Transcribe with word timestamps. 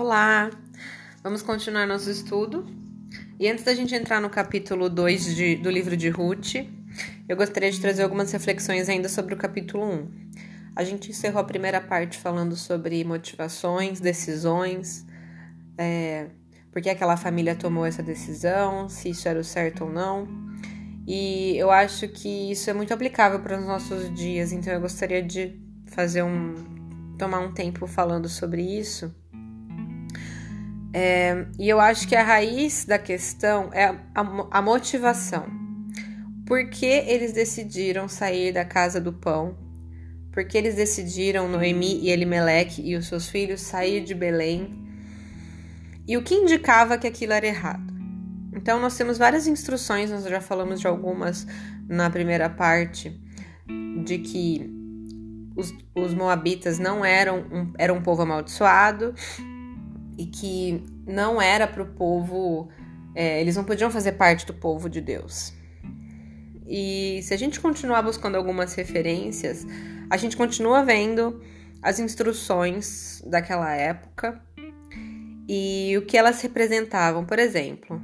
Olá! 0.00 0.50
Vamos 1.22 1.42
continuar 1.42 1.86
nosso 1.86 2.10
estudo. 2.10 2.64
E 3.38 3.46
antes 3.46 3.64
da 3.64 3.74
gente 3.74 3.94
entrar 3.94 4.18
no 4.18 4.30
capítulo 4.30 4.88
2 4.88 5.36
de, 5.36 5.56
do 5.56 5.70
livro 5.70 5.94
de 5.94 6.08
Ruth, 6.08 6.54
eu 7.28 7.36
gostaria 7.36 7.70
de 7.70 7.78
trazer 7.78 8.02
algumas 8.02 8.32
reflexões 8.32 8.88
ainda 8.88 9.10
sobre 9.10 9.34
o 9.34 9.36
capítulo 9.36 9.84
1. 9.84 10.10
A 10.74 10.84
gente 10.84 11.10
encerrou 11.10 11.38
a 11.42 11.44
primeira 11.44 11.82
parte 11.82 12.16
falando 12.16 12.56
sobre 12.56 13.04
motivações, 13.04 14.00
decisões, 14.00 15.04
é, 15.76 16.28
por 16.72 16.80
que 16.80 16.88
aquela 16.88 17.18
família 17.18 17.54
tomou 17.54 17.84
essa 17.84 18.02
decisão, 18.02 18.88
se 18.88 19.10
isso 19.10 19.28
era 19.28 19.38
o 19.38 19.44
certo 19.44 19.84
ou 19.84 19.92
não. 19.92 20.26
E 21.06 21.58
eu 21.58 21.70
acho 21.70 22.08
que 22.08 22.50
isso 22.50 22.70
é 22.70 22.72
muito 22.72 22.94
aplicável 22.94 23.40
para 23.40 23.58
os 23.58 23.66
nossos 23.66 24.14
dias, 24.14 24.50
então 24.50 24.72
eu 24.72 24.80
gostaria 24.80 25.22
de 25.22 25.60
fazer 25.88 26.22
um. 26.22 26.54
tomar 27.18 27.40
um 27.40 27.52
tempo 27.52 27.86
falando 27.86 28.30
sobre 28.30 28.62
isso 28.62 29.14
é, 30.92 31.46
e 31.58 31.68
eu 31.68 31.80
acho 31.80 32.06
que 32.08 32.16
a 32.16 32.22
raiz 32.22 32.84
da 32.84 32.98
questão 32.98 33.70
é 33.72 33.86
a, 34.14 34.48
a 34.50 34.62
motivação. 34.62 35.46
Por 36.46 36.68
que 36.68 36.86
eles 36.86 37.32
decidiram 37.32 38.08
sair 38.08 38.52
da 38.52 38.64
casa 38.64 39.00
do 39.00 39.12
pão? 39.12 39.56
Por 40.32 40.44
que 40.44 40.58
eles 40.58 40.74
decidiram, 40.74 41.48
Noemi 41.48 42.00
e 42.00 42.10
Elimeleque 42.10 42.82
e 42.82 42.96
os 42.96 43.06
seus 43.06 43.28
filhos, 43.28 43.60
sair 43.60 44.02
de 44.02 44.14
Belém? 44.14 44.84
E 46.08 46.16
o 46.16 46.22
que 46.22 46.34
indicava 46.34 46.98
que 46.98 47.06
aquilo 47.06 47.32
era 47.32 47.46
errado? 47.46 47.92
Então, 48.52 48.80
nós 48.80 48.96
temos 48.96 49.16
várias 49.16 49.46
instruções, 49.46 50.10
nós 50.10 50.24
já 50.24 50.40
falamos 50.40 50.80
de 50.80 50.88
algumas 50.88 51.46
na 51.88 52.10
primeira 52.10 52.50
parte, 52.50 53.16
de 54.04 54.18
que 54.18 54.68
os, 55.54 55.72
os 55.94 56.14
moabitas 56.14 56.78
não 56.78 57.04
eram 57.04 57.38
um, 57.52 57.72
eram 57.78 57.96
um 57.98 58.02
povo 58.02 58.22
amaldiçoado, 58.22 59.14
e 60.20 60.26
que 60.26 60.84
não 61.06 61.40
era 61.40 61.66
para 61.66 61.82
o 61.82 61.86
povo, 61.86 62.68
é, 63.14 63.40
eles 63.40 63.56
não 63.56 63.64
podiam 63.64 63.90
fazer 63.90 64.12
parte 64.12 64.44
do 64.44 64.52
povo 64.52 64.86
de 64.86 65.00
Deus. 65.00 65.54
E 66.68 67.20
se 67.22 67.32
a 67.32 67.38
gente 67.38 67.58
continuar 67.58 68.02
buscando 68.02 68.36
algumas 68.36 68.74
referências, 68.74 69.66
a 70.10 70.18
gente 70.18 70.36
continua 70.36 70.84
vendo 70.84 71.42
as 71.82 71.98
instruções 71.98 73.22
daquela 73.26 73.74
época 73.74 74.42
e 75.48 75.96
o 75.96 76.02
que 76.02 76.18
elas 76.18 76.42
representavam. 76.42 77.24
Por 77.24 77.38
exemplo, 77.38 77.98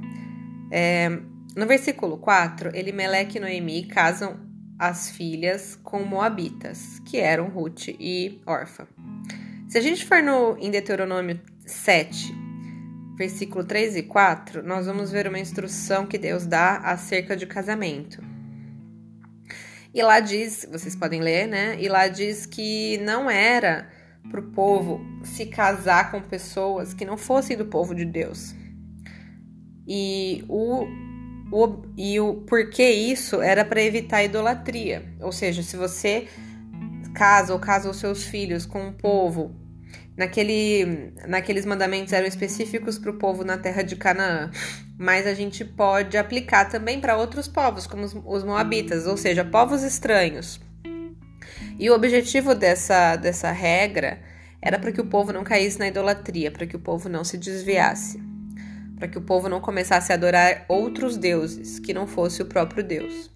é, 0.71 1.09
no 1.55 1.67
versículo 1.67 2.17
4, 2.17 2.75
Elimeleque 2.75 3.37
e 3.37 3.39
Noemi 3.39 3.85
casam 3.85 4.39
as 4.79 5.11
filhas 5.11 5.79
com 5.83 6.01
Moabitas, 6.01 6.99
que 7.05 7.17
eram 7.17 7.49
Ruth 7.49 7.89
e 7.89 8.41
Orfa. 8.43 8.87
Se 9.69 9.77
a 9.77 9.81
gente 9.81 10.03
for 10.03 10.23
no, 10.23 10.57
em 10.57 10.71
Deuteronômio 10.71 11.39
7, 11.67 12.33
versículo 13.17 13.63
3 13.63 13.97
e 13.97 14.03
4, 14.03 14.63
nós 14.63 14.85
vamos 14.85 15.11
ver 15.11 15.27
uma 15.27 15.39
instrução 15.39 16.05
que 16.05 16.17
Deus 16.17 16.45
dá 16.45 16.77
acerca 16.77 17.35
de 17.35 17.45
casamento. 17.45 18.23
E 19.93 20.01
lá 20.01 20.19
diz, 20.19 20.67
vocês 20.71 20.95
podem 20.95 21.21
ler, 21.21 21.47
né? 21.47 21.75
E 21.79 21.89
lá 21.89 22.07
diz 22.07 22.45
que 22.45 22.97
não 22.99 23.29
era 23.29 23.89
para 24.29 24.39
o 24.39 24.51
povo 24.51 25.01
se 25.23 25.45
casar 25.45 26.11
com 26.11 26.21
pessoas 26.21 26.93
que 26.93 27.05
não 27.05 27.17
fossem 27.17 27.57
do 27.57 27.65
povo 27.65 27.95
de 27.95 28.05
Deus. 28.05 28.53
E 29.87 30.43
o, 30.47 30.85
o, 31.51 31.81
e 31.97 32.19
o 32.19 32.35
porquê 32.41 32.89
isso 32.91 33.41
era 33.41 33.65
para 33.65 33.81
evitar 33.81 34.23
idolatria. 34.23 35.03
Ou 35.19 35.31
seja, 35.31 35.63
se 35.63 35.75
você 35.75 36.27
casa 37.15 37.53
ou 37.53 37.59
casa 37.59 37.89
os 37.89 37.97
seus 37.97 38.23
filhos 38.23 38.65
com 38.65 38.89
um 38.89 38.93
povo 38.93 39.66
naquele, 40.17 41.13
naqueles 41.27 41.65
mandamentos 41.65 42.11
eram 42.11 42.27
específicos 42.27 42.97
para 42.97 43.11
o 43.11 43.17
povo 43.17 43.43
na 43.43 43.57
terra 43.57 43.83
de 43.83 43.95
Canaã, 43.95 44.49
mas 44.97 45.27
a 45.27 45.33
gente 45.33 45.63
pode 45.63 46.17
aplicar 46.17 46.65
também 46.65 46.99
para 46.99 47.15
outros 47.15 47.47
povos, 47.47 47.85
como 47.85 48.03
os, 48.03 48.15
os 48.25 48.43
moabitas, 48.43 49.05
ou 49.05 49.15
seja, 49.15 49.45
povos 49.45 49.83
estranhos. 49.83 50.59
E 51.79 51.89
o 51.91 51.93
objetivo 51.93 52.55
dessa, 52.55 53.15
dessa 53.15 53.51
regra 53.51 54.19
era 54.59 54.79
para 54.79 54.91
que 54.91 54.99
o 54.99 55.05
povo 55.05 55.31
não 55.31 55.43
caísse 55.43 55.77
na 55.77 55.87
idolatria, 55.87 56.49
para 56.49 56.65
que 56.65 56.75
o 56.75 56.79
povo 56.79 57.07
não 57.07 57.23
se 57.23 57.37
desviasse, 57.37 58.19
para 58.97 59.07
que 59.07 59.19
o 59.19 59.21
povo 59.21 59.47
não 59.47 59.61
começasse 59.61 60.11
a 60.11 60.15
adorar 60.15 60.65
outros 60.67 61.15
deuses 61.15 61.77
que 61.77 61.93
não 61.93 62.07
fosse 62.07 62.41
o 62.41 62.45
próprio 62.45 62.83
Deus. 62.83 63.31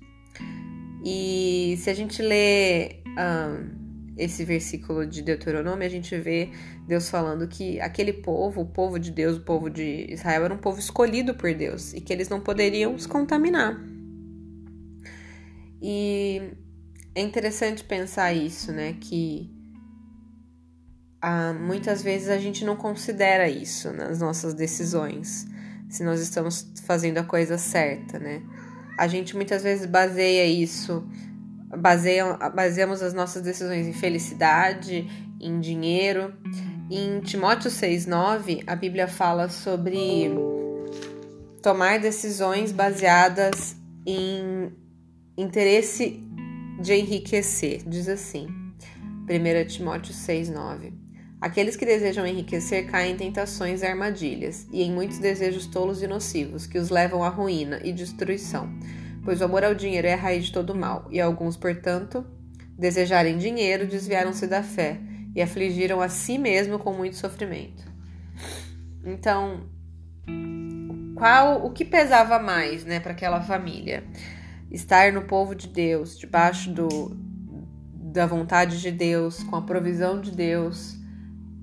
E 1.06 1.76
se 1.78 1.90
a 1.90 1.94
gente 1.94 2.22
lê. 2.22 3.02
Um, 3.06 3.81
esse 4.18 4.44
versículo 4.44 5.06
de 5.06 5.22
Deuteronômio, 5.22 5.86
a 5.86 5.90
gente 5.90 6.18
vê 6.18 6.50
Deus 6.88 7.10
falando 7.10 7.48
que 7.48 7.80
aquele 7.80 8.14
povo, 8.14 8.62
o 8.62 8.66
povo 8.66 9.00
de 9.00 9.12
Deus, 9.12 9.38
o 9.38 9.42
povo 9.42 9.70
de 9.70 10.08
Israel, 10.12 10.46
era 10.46 10.54
um 10.54 10.58
povo 10.58 10.80
escolhido 10.80 11.34
por 11.34 11.54
Deus 11.54 11.94
e 11.94 12.02
que 12.02 12.12
eles 12.12 12.30
não 12.30 12.42
poderiam 12.42 12.98
se 12.98 13.08
contaminar. 13.08 13.80
E 15.82 16.42
é 17.16 17.22
interessante 17.22 17.84
pensar 17.84 18.34
isso, 18.34 18.72
né? 18.72 18.96
Que 19.00 19.50
ah, 21.22 21.54
muitas 21.54 22.02
vezes 22.02 22.30
a 22.30 22.38
gente 22.38 22.66
não 22.66 22.76
considera 22.76 23.48
isso 23.48 23.92
nas 23.92 24.20
nossas 24.20 24.54
decisões, 24.54 25.48
se 25.90 26.04
nós 26.04 26.20
estamos 26.20 26.72
fazendo 26.84 27.18
a 27.18 27.24
coisa 27.24 27.58
certa, 27.58 28.20
né? 28.20 28.42
A 28.98 29.08
gente 29.08 29.36
muitas 29.36 29.64
vezes 29.64 29.86
baseia 29.86 30.46
isso 30.46 31.08
baseiam, 31.78 32.38
baseamos 32.54 33.02
as 33.02 33.14
nossas 33.14 33.42
decisões 33.42 33.88
em 33.88 33.94
felicidade, 33.94 35.08
em 35.40 35.60
dinheiro. 35.60 36.34
Em 36.90 37.22
Timóteo 37.22 37.72
6,9, 37.72 38.64
a 38.68 38.76
Bíblia 38.76 39.08
fala 39.08 39.48
sobre 39.50 40.32
tomar 41.62 42.00
decisões 42.00 42.72
baseadas 42.72 43.76
em 44.06 44.72
interesse 45.38 46.22
de 46.82 46.94
enriquecer. 46.94 47.84
Diz 47.88 48.10
assim, 48.10 48.48
1 49.24 49.68
Timóteo 49.68 50.14
6,9. 50.14 50.94
Aqueles 51.40 51.76
que 51.76 51.86
desejam 51.86 52.28
enriquecer 52.28 52.86
caem 52.86 53.14
em 53.14 53.18
tentações 53.18 53.82
e 53.82 53.86
armadilhas, 53.86 54.68
e 54.72 54.84
em 54.84 54.92
muitos 54.92 55.18
desejos 55.18 55.66
tolos 55.66 56.04
e 56.04 56.08
nocivos, 56.08 56.68
que 56.68 56.78
os 56.78 56.90
levam 56.90 57.24
à 57.24 57.30
ruína 57.30 57.80
e 57.84 57.92
destruição 57.92 58.70
pois 59.24 59.42
o 59.42 59.46
amor 59.46 59.64
ao 59.64 59.74
dinheiro 59.74 60.08
é 60.08 60.14
a 60.14 60.18
raiz 60.18 60.46
de 60.46 60.52
todo 60.52 60.76
mal, 60.76 61.08
e 61.12 61.20
alguns, 61.20 61.56
portanto, 61.56 62.26
desejarem 62.78 63.38
dinheiro, 63.38 63.86
desviaram-se 63.86 64.48
da 64.48 64.64
fé 64.64 65.00
e 65.36 65.42
afligiram 65.42 66.02
a 66.02 66.10
si 66.10 66.38
mesmo 66.38 66.80
com 66.80 66.94
muito 66.94 67.16
sofrimento. 67.16 67.84
Então, 69.06 69.70
qual 71.16 71.66
o 71.66 71.72
que 71.72 71.86
pesava 71.86 72.40
mais, 72.40 72.84
né, 72.84 73.00
para 73.00 73.12
aquela 73.12 73.42
família? 73.42 74.04
Estar 74.72 75.12
no 75.12 75.24
povo 75.24 75.54
de 75.54 75.68
Deus, 75.68 76.18
debaixo 76.18 76.72
do, 76.72 77.16
da 77.94 78.26
vontade 78.26 78.82
de 78.82 78.92
Deus, 78.92 79.44
com 79.44 79.56
a 79.56 79.62
provisão 79.62 80.20
de 80.20 80.32
Deus 80.32 80.98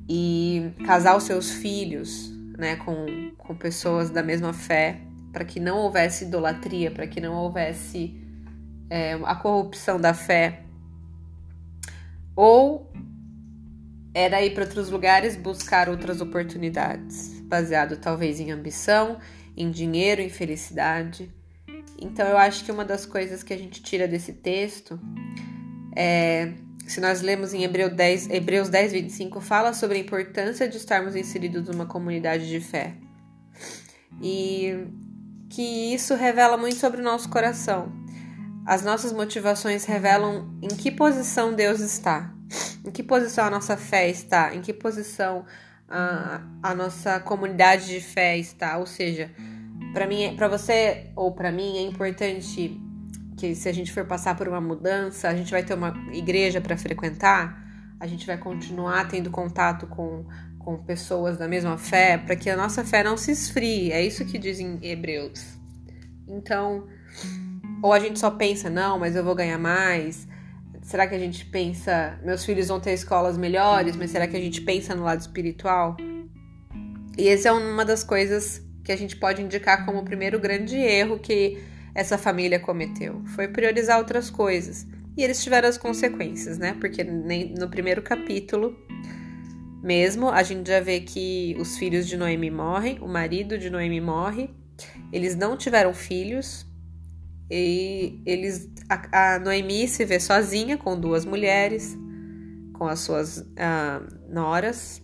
e 0.08 0.72
casar 0.86 1.16
os 1.16 1.24
seus 1.24 1.50
filhos, 1.50 2.30
né, 2.56 2.76
com, 2.76 3.32
com 3.36 3.54
pessoas 3.54 4.10
da 4.10 4.22
mesma 4.22 4.52
fé 4.52 5.00
para 5.38 5.44
que 5.44 5.60
não 5.60 5.78
houvesse 5.78 6.24
idolatria, 6.24 6.90
para 6.90 7.06
que 7.06 7.20
não 7.20 7.32
houvesse 7.32 8.20
é, 8.90 9.12
a 9.24 9.36
corrupção 9.36 10.00
da 10.00 10.12
fé. 10.12 10.62
Ou 12.34 12.92
era 14.12 14.42
ir 14.42 14.52
para 14.52 14.64
outros 14.64 14.90
lugares 14.90 15.36
buscar 15.36 15.88
outras 15.88 16.20
oportunidades, 16.20 17.40
baseado 17.42 17.96
talvez 17.98 18.40
em 18.40 18.50
ambição, 18.50 19.18
em 19.56 19.70
dinheiro, 19.70 20.20
em 20.20 20.28
felicidade. 20.28 21.32
Então 22.02 22.26
eu 22.26 22.36
acho 22.36 22.64
que 22.64 22.72
uma 22.72 22.84
das 22.84 23.06
coisas 23.06 23.44
que 23.44 23.54
a 23.54 23.56
gente 23.56 23.80
tira 23.80 24.08
desse 24.08 24.32
texto 24.32 24.98
é, 25.94 26.52
se 26.84 27.00
nós 27.00 27.22
lemos 27.22 27.54
em 27.54 27.62
Hebreu 27.62 27.94
10, 27.94 28.28
Hebreus 28.28 28.68
10, 28.68 28.90
25, 28.90 29.40
fala 29.40 29.72
sobre 29.72 29.98
a 29.98 30.00
importância 30.00 30.68
de 30.68 30.76
estarmos 30.76 31.14
inseridos 31.14 31.68
numa 31.68 31.86
comunidade 31.86 32.48
de 32.48 32.58
fé. 32.58 32.96
E 34.20 34.74
que 35.48 35.94
isso 35.94 36.14
revela 36.14 36.56
muito 36.56 36.76
sobre 36.76 37.00
o 37.00 37.04
nosso 37.04 37.28
coração. 37.28 37.92
As 38.66 38.82
nossas 38.82 39.12
motivações 39.12 39.84
revelam 39.84 40.54
em 40.60 40.68
que 40.68 40.90
posição 40.90 41.54
Deus 41.54 41.80
está, 41.80 42.30
em 42.84 42.90
que 42.90 43.02
posição 43.02 43.46
a 43.46 43.50
nossa 43.50 43.76
fé 43.76 44.08
está, 44.08 44.54
em 44.54 44.60
que 44.60 44.72
posição 44.74 45.46
a, 45.88 46.42
a 46.62 46.74
nossa 46.74 47.18
comunidade 47.20 47.86
de 47.86 48.00
fé 48.00 48.36
está. 48.36 48.76
Ou 48.76 48.86
seja, 48.86 49.30
para 49.92 50.06
mim, 50.06 50.34
para 50.36 50.48
você 50.48 51.10
ou 51.16 51.32
para 51.32 51.50
mim 51.50 51.78
é 51.78 51.82
importante 51.82 52.78
que 53.38 53.54
se 53.54 53.68
a 53.68 53.72
gente 53.72 53.92
for 53.92 54.04
passar 54.04 54.36
por 54.36 54.48
uma 54.48 54.60
mudança, 54.60 55.28
a 55.28 55.34
gente 55.34 55.50
vai 55.50 55.62
ter 55.62 55.74
uma 55.74 55.94
igreja 56.12 56.60
para 56.60 56.76
frequentar, 56.76 57.64
a 57.98 58.06
gente 58.06 58.26
vai 58.26 58.36
continuar 58.36 59.08
tendo 59.08 59.30
contato 59.30 59.86
com 59.86 60.26
com 60.58 60.76
pessoas 60.76 61.38
da 61.38 61.48
mesma 61.48 61.78
fé, 61.78 62.18
para 62.18 62.36
que 62.36 62.50
a 62.50 62.56
nossa 62.56 62.84
fé 62.84 63.02
não 63.02 63.16
se 63.16 63.30
esfrie. 63.30 63.92
É 63.92 64.04
isso 64.04 64.24
que 64.24 64.38
dizem 64.38 64.78
Hebreus. 64.82 65.58
Então, 66.26 66.86
ou 67.82 67.92
a 67.92 67.98
gente 67.98 68.18
só 68.18 68.30
pensa, 68.30 68.68
não, 68.68 68.98
mas 68.98 69.16
eu 69.16 69.24
vou 69.24 69.34
ganhar 69.34 69.58
mais. 69.58 70.26
Será 70.82 71.06
que 71.06 71.14
a 71.14 71.18
gente 71.18 71.44
pensa, 71.46 72.18
meus 72.24 72.44
filhos 72.44 72.68
vão 72.68 72.80
ter 72.80 72.92
escolas 72.92 73.36
melhores, 73.36 73.96
mas 73.96 74.10
será 74.10 74.26
que 74.26 74.36
a 74.36 74.40
gente 74.40 74.60
pensa 74.60 74.94
no 74.94 75.04
lado 75.04 75.20
espiritual? 75.20 75.96
E 77.16 77.28
essa 77.28 77.48
é 77.48 77.52
uma 77.52 77.84
das 77.84 78.04
coisas 78.04 78.62
que 78.84 78.92
a 78.92 78.96
gente 78.96 79.16
pode 79.16 79.42
indicar 79.42 79.84
como 79.84 79.98
o 79.98 80.04
primeiro 80.04 80.38
grande 80.38 80.76
erro 80.76 81.18
que 81.18 81.58
essa 81.94 82.16
família 82.16 82.60
cometeu. 82.60 83.22
Foi 83.34 83.48
priorizar 83.48 83.98
outras 83.98 84.30
coisas. 84.30 84.86
E 85.16 85.22
eles 85.22 85.42
tiveram 85.42 85.68
as 85.68 85.76
consequências, 85.76 86.58
né? 86.58 86.76
Porque 86.78 87.02
no 87.02 87.68
primeiro 87.68 88.00
capítulo 88.00 88.76
mesmo, 89.82 90.28
a 90.28 90.42
gente 90.42 90.68
já 90.68 90.80
vê 90.80 91.00
que 91.00 91.56
os 91.58 91.78
filhos 91.78 92.06
de 92.06 92.16
Noemi 92.16 92.50
morrem, 92.50 92.98
o 93.00 93.08
marido 93.08 93.58
de 93.58 93.70
Noemi 93.70 94.00
morre, 94.00 94.50
eles 95.12 95.34
não 95.34 95.56
tiveram 95.56 95.92
filhos, 95.94 96.66
e 97.50 98.20
eles 98.26 98.68
a, 98.88 99.34
a 99.34 99.38
Noemi 99.38 99.88
se 99.88 100.04
vê 100.04 100.20
sozinha 100.20 100.76
com 100.76 100.98
duas 100.98 101.24
mulheres, 101.24 101.96
com 102.74 102.86
as 102.86 103.00
suas 103.00 103.38
uh, 103.38 104.28
noras, 104.28 105.02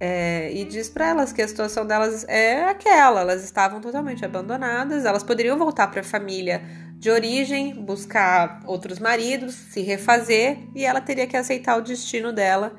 é, 0.00 0.52
e 0.52 0.64
diz 0.64 0.90
para 0.90 1.08
elas 1.08 1.32
que 1.32 1.40
a 1.40 1.48
situação 1.48 1.86
delas 1.86 2.24
é 2.28 2.64
aquela, 2.64 3.20
elas 3.20 3.44
estavam 3.44 3.80
totalmente 3.80 4.24
abandonadas, 4.24 5.04
elas 5.04 5.22
poderiam 5.22 5.56
voltar 5.56 5.86
para 5.86 6.00
a 6.00 6.04
família 6.04 6.62
de 6.98 7.10
origem, 7.10 7.74
buscar 7.84 8.60
outros 8.66 8.98
maridos, 8.98 9.54
se 9.54 9.80
refazer, 9.82 10.58
e 10.74 10.84
ela 10.84 11.00
teria 11.00 11.26
que 11.26 11.36
aceitar 11.36 11.78
o 11.78 11.82
destino 11.82 12.32
dela. 12.32 12.76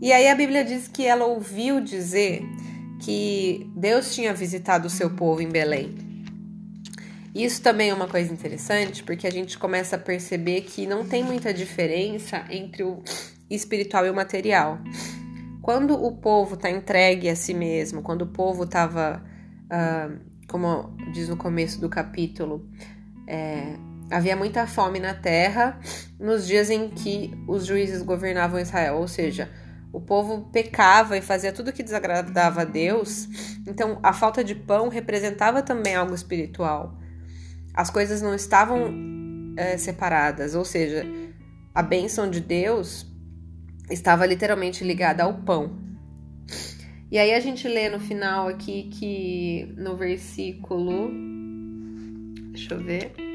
E 0.00 0.12
aí 0.12 0.28
a 0.28 0.34
Bíblia 0.34 0.62
diz 0.62 0.88
que 0.88 1.06
ela 1.06 1.24
ouviu 1.24 1.80
dizer 1.80 2.42
que 3.00 3.70
Deus 3.74 4.14
tinha 4.14 4.34
visitado 4.34 4.86
o 4.86 4.90
seu 4.90 5.10
povo 5.10 5.40
em 5.40 5.48
Belém. 5.48 5.94
Isso 7.34 7.62
também 7.62 7.90
é 7.90 7.94
uma 7.94 8.08
coisa 8.08 8.32
interessante, 8.32 9.02
porque 9.02 9.26
a 9.26 9.30
gente 9.30 9.58
começa 9.58 9.96
a 9.96 9.98
perceber 9.98 10.62
que 10.62 10.86
não 10.86 11.04
tem 11.04 11.22
muita 11.24 11.52
diferença 11.52 12.44
entre 12.50 12.82
o 12.82 13.02
espiritual 13.48 14.06
e 14.06 14.10
o 14.10 14.14
material. 14.14 14.78
Quando 15.62 15.94
o 15.94 16.12
povo 16.12 16.54
está 16.54 16.70
entregue 16.70 17.28
a 17.28 17.36
si 17.36 17.52
mesmo, 17.52 18.02
quando 18.02 18.22
o 18.22 18.26
povo 18.26 18.64
estava, 18.64 19.22
uh, 19.22 19.68
ah, 19.70 20.10
como 20.48 20.96
diz 21.12 21.28
no 21.28 21.36
começo 21.36 21.80
do 21.80 21.88
capítulo, 21.88 22.68
é, 23.26 23.76
havia 24.10 24.36
muita 24.36 24.66
fome 24.66 25.00
na 25.00 25.12
terra 25.12 25.78
nos 26.18 26.46
dias 26.46 26.70
em 26.70 26.88
que 26.88 27.32
os 27.48 27.66
juízes 27.66 28.02
governavam 28.02 28.60
Israel, 28.60 28.96
ou 28.96 29.08
seja, 29.08 29.50
o 29.96 30.00
povo 30.00 30.48
pecava 30.52 31.16
e 31.16 31.22
fazia 31.22 31.52
tudo 31.52 31.72
que 31.72 31.82
desagradava 31.82 32.62
a 32.62 32.64
Deus, 32.64 33.28
então 33.66 33.98
a 34.02 34.12
falta 34.12 34.44
de 34.44 34.54
pão 34.54 34.88
representava 34.88 35.62
também 35.62 35.94
algo 35.94 36.14
espiritual 36.14 36.96
as 37.76 37.90
coisas 37.90 38.22
não 38.22 38.34
estavam 38.34 39.54
é, 39.56 39.76
separadas, 39.76 40.54
ou 40.54 40.64
seja, 40.64 41.04
a 41.74 41.82
bênção 41.82 42.28
de 42.28 42.40
Deus 42.40 43.06
estava 43.90 44.24
literalmente 44.24 44.82
ligada 44.82 45.22
ao 45.22 45.34
pão. 45.42 45.78
E 47.10 47.18
aí 47.18 47.34
a 47.34 47.38
gente 47.38 47.68
lê 47.68 47.90
no 47.90 48.00
final 48.00 48.48
aqui 48.48 48.84
que 48.84 49.74
no 49.76 49.94
versículo. 49.94 51.12
Deixa 52.52 52.74
eu 52.74 52.82
ver. 52.82 53.25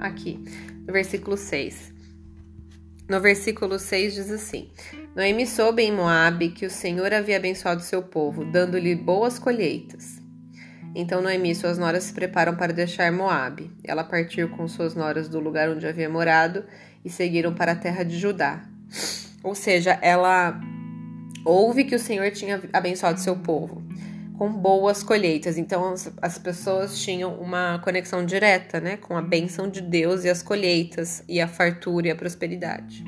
Aqui 0.00 0.42
no 0.86 0.92
versículo 0.92 1.36
6. 1.36 1.92
No 3.08 3.20
versículo 3.20 3.78
6 3.78 4.14
diz 4.14 4.30
assim: 4.30 4.70
Noemi 5.14 5.46
soube 5.46 5.82
em 5.82 5.92
Moabe 5.92 6.50
que 6.50 6.66
o 6.66 6.70
Senhor 6.70 7.12
havia 7.12 7.36
abençoado 7.36 7.82
seu 7.82 8.02
povo, 8.02 8.44
dando-lhe 8.44 8.94
boas 8.94 9.38
colheitas. 9.38 10.20
Então 10.94 11.22
Noemi 11.22 11.50
e 11.50 11.54
suas 11.54 11.78
noras 11.78 12.04
se 12.04 12.12
preparam 12.12 12.56
para 12.56 12.72
deixar 12.72 13.12
Moabe. 13.12 13.70
Ela 13.84 14.02
partiu 14.02 14.48
com 14.48 14.66
suas 14.66 14.94
noras 14.94 15.28
do 15.28 15.38
lugar 15.38 15.68
onde 15.68 15.86
havia 15.86 16.08
morado 16.08 16.64
e 17.04 17.10
seguiram 17.10 17.54
para 17.54 17.72
a 17.72 17.76
terra 17.76 18.02
de 18.02 18.18
Judá. 18.18 18.64
Ou 19.42 19.54
seja, 19.54 19.98
ela 20.02 20.60
ouve 21.44 21.84
que 21.84 21.94
o 21.94 21.98
Senhor 21.98 22.30
tinha 22.30 22.60
abençoado 22.72 23.20
seu 23.20 23.36
povo 23.36 23.82
com 24.40 24.50
boas 24.50 25.02
colheitas. 25.02 25.58
Então 25.58 25.92
as, 25.92 26.10
as, 26.22 26.38
pessoas 26.38 26.98
tinham 26.98 27.34
uma 27.34 27.78
conexão 27.80 28.24
direta, 28.24 28.80
né, 28.80 28.96
com 28.96 29.14
a 29.14 29.20
benção 29.20 29.68
de 29.68 29.82
Deus 29.82 30.24
e 30.24 30.30
as 30.30 30.42
colheitas 30.42 31.22
e 31.28 31.38
a 31.42 31.46
fartura 31.46 32.08
e 32.08 32.10
a 32.10 32.16
prosperidade. 32.16 33.04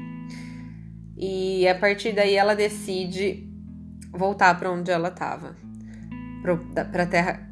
E 1.17 1.67
a 1.67 1.75
partir 1.75 2.13
daí 2.13 2.35
ela 2.35 2.55
decide 2.55 3.49
voltar 4.11 4.59
para 4.59 4.71
onde 4.71 4.91
ela 4.91 5.09
estava, 5.09 5.57
para 6.93 7.05
a 7.05 7.07
terra. 7.07 7.49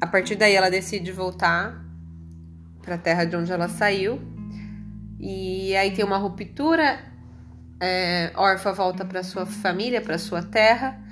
A 0.00 0.06
partir 0.06 0.36
daí 0.36 0.54
ela 0.54 0.70
decide 0.70 1.10
voltar 1.10 1.84
para 2.82 2.94
a 2.94 2.98
terra 2.98 3.24
de 3.24 3.34
onde 3.34 3.50
ela 3.50 3.68
saiu. 3.68 4.20
E 5.18 5.74
aí 5.74 5.90
tem 5.90 6.04
uma 6.04 6.18
ruptura. 6.18 7.00
É, 7.80 8.30
Orfa 8.36 8.72
volta 8.72 9.04
para 9.04 9.24
sua 9.24 9.44
família, 9.44 10.00
para 10.00 10.18
sua 10.18 10.40
terra. 10.40 11.02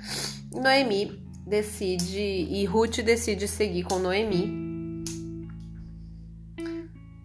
Noemi 0.53 1.24
decide 1.45 2.19
e 2.19 2.65
Ruth 2.65 3.01
decide 3.01 3.47
seguir 3.47 3.83
com 3.83 3.99
Noemi. 3.99 4.65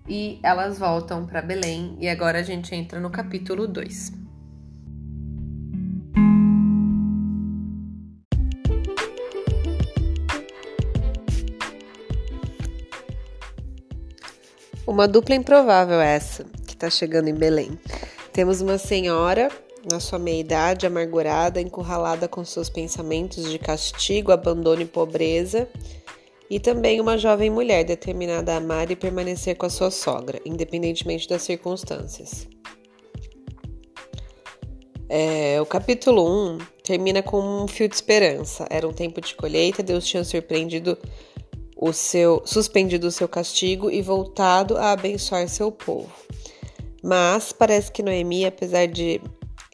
E 0.06 0.38
elas 0.42 0.78
voltam 0.78 1.24
para 1.24 1.40
Belém 1.40 1.96
e 2.00 2.08
agora 2.08 2.40
a 2.40 2.42
gente 2.42 2.74
entra 2.74 3.00
no 3.00 3.10
capítulo 3.10 3.66
2. 3.66 4.12
Uma 14.86 15.06
dupla 15.06 15.36
improvável 15.36 16.00
essa 16.00 16.44
que 16.66 16.74
está 16.74 16.90
chegando 16.90 17.28
em 17.28 17.34
Belém. 17.34 17.78
Temos 18.32 18.60
uma 18.60 18.76
senhora 18.76 19.48
na 19.88 20.00
sua 20.00 20.18
meia-idade, 20.18 20.86
amargurada, 20.86 21.60
encurralada 21.60 22.28
com 22.28 22.44
seus 22.44 22.68
pensamentos 22.68 23.50
de 23.50 23.58
castigo, 23.58 24.32
abandono 24.32 24.82
e 24.82 24.86
pobreza, 24.86 25.68
e 26.48 26.58
também 26.58 27.00
uma 27.00 27.16
jovem 27.16 27.48
mulher 27.48 27.84
determinada 27.84 28.52
a 28.52 28.56
amar 28.56 28.90
e 28.90 28.96
permanecer 28.96 29.56
com 29.56 29.66
a 29.66 29.70
sua 29.70 29.90
sogra, 29.90 30.40
independentemente 30.44 31.28
das 31.28 31.42
circunstâncias. 31.42 32.48
É, 35.08 35.60
o 35.60 35.66
capítulo 35.66 36.24
1 36.54 36.58
termina 36.84 37.22
com 37.22 37.40
um 37.40 37.66
fio 37.66 37.88
de 37.88 37.94
esperança. 37.94 38.66
Era 38.70 38.86
um 38.86 38.92
tempo 38.92 39.20
de 39.20 39.34
colheita, 39.34 39.82
Deus 39.82 40.06
tinha 40.06 40.22
surpreendido 40.22 40.96
o 41.76 41.92
seu, 41.92 42.42
suspendido 42.44 43.06
o 43.06 43.10
seu 43.10 43.26
castigo 43.26 43.90
e 43.90 44.02
voltado 44.02 44.76
a 44.76 44.92
abençoar 44.92 45.48
seu 45.48 45.72
povo. 45.72 46.12
Mas 47.02 47.52
parece 47.52 47.90
que 47.90 48.02
Noemi, 48.02 48.44
apesar 48.44 48.86
de 48.86 49.20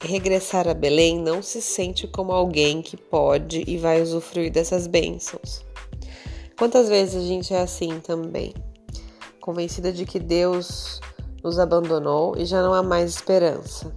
regressar 0.03 0.69
a 0.69 0.75
Belém 0.75 1.19
não 1.19 1.43
se 1.43 1.63
sente 1.63 2.07
como 2.07 2.33
alguém 2.33 2.83
que 2.83 2.97
pode 2.97 3.65
e 3.67 3.79
vai 3.79 4.03
usufruir 4.03 4.53
dessas 4.53 4.87
bênçãos. 4.87 5.65
Quantas 6.59 6.89
vezes 6.89 7.25
a 7.25 7.27
gente 7.27 7.53
é 7.55 7.61
assim 7.61 8.01
também, 8.01 8.55
convencida 9.41 9.93
de 9.93 10.05
que 10.05 10.19
Deus 10.19 11.01
nos 11.43 11.59
abandonou 11.59 12.37
e 12.37 12.45
já 12.45 12.63
não 12.63 12.75
há 12.75 12.83
mais 12.83 13.11
esperança? 13.11 13.95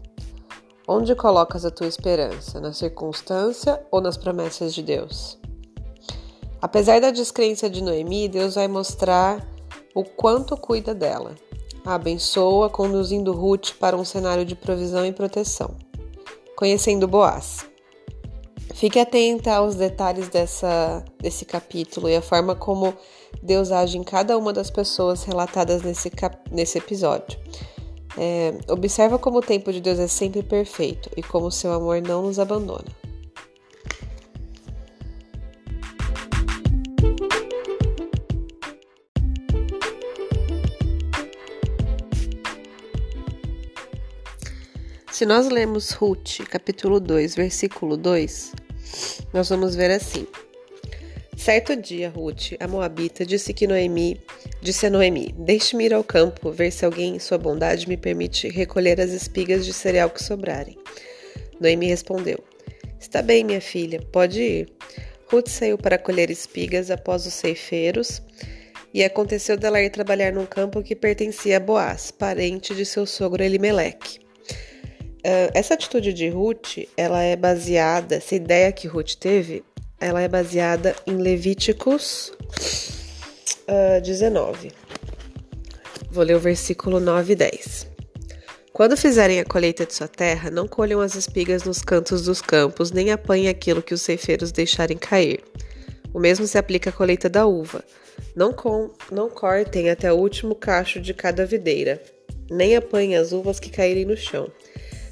Onde 0.87 1.13
colocas 1.15 1.65
a 1.65 1.71
tua 1.71 1.87
esperança? 1.87 2.59
Na 2.59 2.73
circunstância 2.73 3.81
ou 3.91 4.01
nas 4.01 4.17
promessas 4.17 4.73
de 4.73 4.81
Deus? 4.81 5.37
Apesar 6.61 6.99
da 6.99 7.11
descrença 7.11 7.69
de 7.69 7.83
Noemi, 7.83 8.27
Deus 8.27 8.55
vai 8.55 8.67
mostrar 8.67 9.45
o 9.93 10.03
quanto 10.03 10.57
cuida 10.57 10.95
dela. 10.95 11.35
A 11.85 11.95
abençoa, 11.95 12.69
conduzindo 12.69 13.31
Ruth 13.31 13.73
para 13.79 13.95
um 13.95 14.03
cenário 14.03 14.43
de 14.43 14.55
provisão 14.55 15.05
e 15.05 15.13
proteção 15.13 15.88
conhecendo 16.59 17.07
Boaz. 17.07 17.65
Fique 18.75 18.99
atenta 18.99 19.55
aos 19.55 19.75
detalhes 19.75 20.27
dessa, 20.27 21.05
desse 21.17 21.45
capítulo 21.45 22.09
e 22.09 22.17
a 22.17 22.21
forma 22.21 22.53
como 22.53 22.93
Deus 23.41 23.71
age 23.71 23.97
em 23.97 24.03
cada 24.03 24.37
uma 24.37 24.51
das 24.51 24.69
pessoas 24.69 25.23
relatadas 25.23 25.83
nesse, 25.83 26.09
cap, 26.09 26.37
nesse 26.51 26.77
episódio. 26.77 27.39
É, 28.17 28.53
observa 28.69 29.17
como 29.17 29.37
o 29.37 29.41
tempo 29.41 29.71
de 29.71 29.79
Deus 29.79 29.99
é 29.99 30.07
sempre 30.07 30.43
perfeito 30.43 31.09
e 31.15 31.23
como 31.23 31.49
seu 31.49 31.71
amor 31.71 32.01
não 32.01 32.23
nos 32.23 32.39
abandona. 32.39 32.87
Se 45.19 45.25
nós 45.25 45.49
lemos 45.49 45.91
Ruth, 45.91 46.39
capítulo 46.49 46.97
2, 46.97 47.35
versículo 47.35 47.97
2, 47.97 48.53
nós 49.33 49.49
vamos 49.49 49.75
ver 49.75 49.91
assim: 49.91 50.25
Certo 51.35 51.75
dia, 51.75 52.09
Ruth, 52.09 52.53
a 52.57 52.65
Moabita, 52.69 53.25
disse 53.25 53.53
que 53.53 53.67
Noemi, 53.67 54.17
disse 54.61 54.85
a 54.85 54.89
Noemi: 54.89 55.35
Deixe-me 55.37 55.83
ir 55.83 55.93
ao 55.93 56.05
campo, 56.05 56.53
ver 56.53 56.71
se 56.71 56.85
alguém 56.85 57.17
em 57.17 57.19
sua 57.19 57.37
bondade 57.37 57.89
me 57.89 57.97
permite 57.97 58.47
recolher 58.47 59.01
as 59.01 59.09
espigas 59.09 59.65
de 59.65 59.73
cereal 59.73 60.09
que 60.09 60.23
sobrarem. 60.23 60.77
Noemi 61.59 61.87
respondeu: 61.87 62.41
Está 62.97 63.21
bem, 63.21 63.43
minha 63.43 63.59
filha, 63.59 64.01
pode 64.13 64.41
ir. 64.41 64.73
Ruth 65.29 65.49
saiu 65.49 65.77
para 65.77 65.97
colher 65.97 66.29
espigas 66.29 66.89
após 66.89 67.25
os 67.25 67.33
ceifeiros, 67.33 68.21
e 68.93 69.03
aconteceu 69.03 69.57
dela 69.57 69.81
ir 69.81 69.89
trabalhar 69.89 70.31
num 70.31 70.45
campo 70.45 70.81
que 70.81 70.95
pertencia 70.95 71.57
a 71.57 71.59
Boaz, 71.59 72.09
parente 72.09 72.73
de 72.73 72.85
seu 72.85 73.05
sogro 73.05 73.43
Elimeleque. 73.43 74.28
Uh, 75.19 75.51
essa 75.53 75.73
atitude 75.73 76.13
de 76.13 76.29
Ruth, 76.29 76.77
ela 76.95 77.21
é 77.21 77.35
baseada, 77.35 78.15
essa 78.15 78.35
ideia 78.35 78.71
que 78.71 78.87
Ruth 78.87 79.15
teve, 79.15 79.63
ela 79.99 80.21
é 80.21 80.29
baseada 80.29 80.95
em 81.05 81.17
Levíticos 81.17 82.31
uh, 83.67 84.01
19. 84.01 84.71
Vou 86.09 86.23
ler 86.23 86.35
o 86.35 86.39
versículo 86.39 87.01
9 87.01 87.33
e 87.33 87.35
10. 87.35 87.87
Quando 88.71 88.95
fizerem 88.95 89.41
a 89.41 89.45
colheita 89.45 89.85
de 89.85 89.93
sua 89.93 90.07
terra, 90.07 90.49
não 90.49 90.65
colham 90.65 91.01
as 91.01 91.15
espigas 91.15 91.65
nos 91.65 91.81
cantos 91.81 92.23
dos 92.23 92.41
campos, 92.41 92.91
nem 92.91 93.11
apanhem 93.11 93.49
aquilo 93.49 93.83
que 93.83 93.93
os 93.93 94.01
ceifeiros 94.01 94.53
deixarem 94.53 94.97
cair. 94.97 95.43
O 96.13 96.19
mesmo 96.19 96.47
se 96.47 96.57
aplica 96.57 96.89
à 96.89 96.93
colheita 96.93 97.27
da 97.27 97.45
uva. 97.45 97.83
Não, 98.33 98.53
com, 98.53 98.89
não 99.11 99.29
cortem 99.29 99.89
até 99.89 100.11
o 100.13 100.15
último 100.15 100.55
cacho 100.55 101.01
de 101.01 101.13
cada 101.13 101.45
videira, 101.45 102.01
nem 102.49 102.75
apanhem 102.75 103.17
as 103.17 103.33
uvas 103.33 103.59
que 103.59 103.69
caírem 103.69 104.05
no 104.05 104.15
chão. 104.15 104.49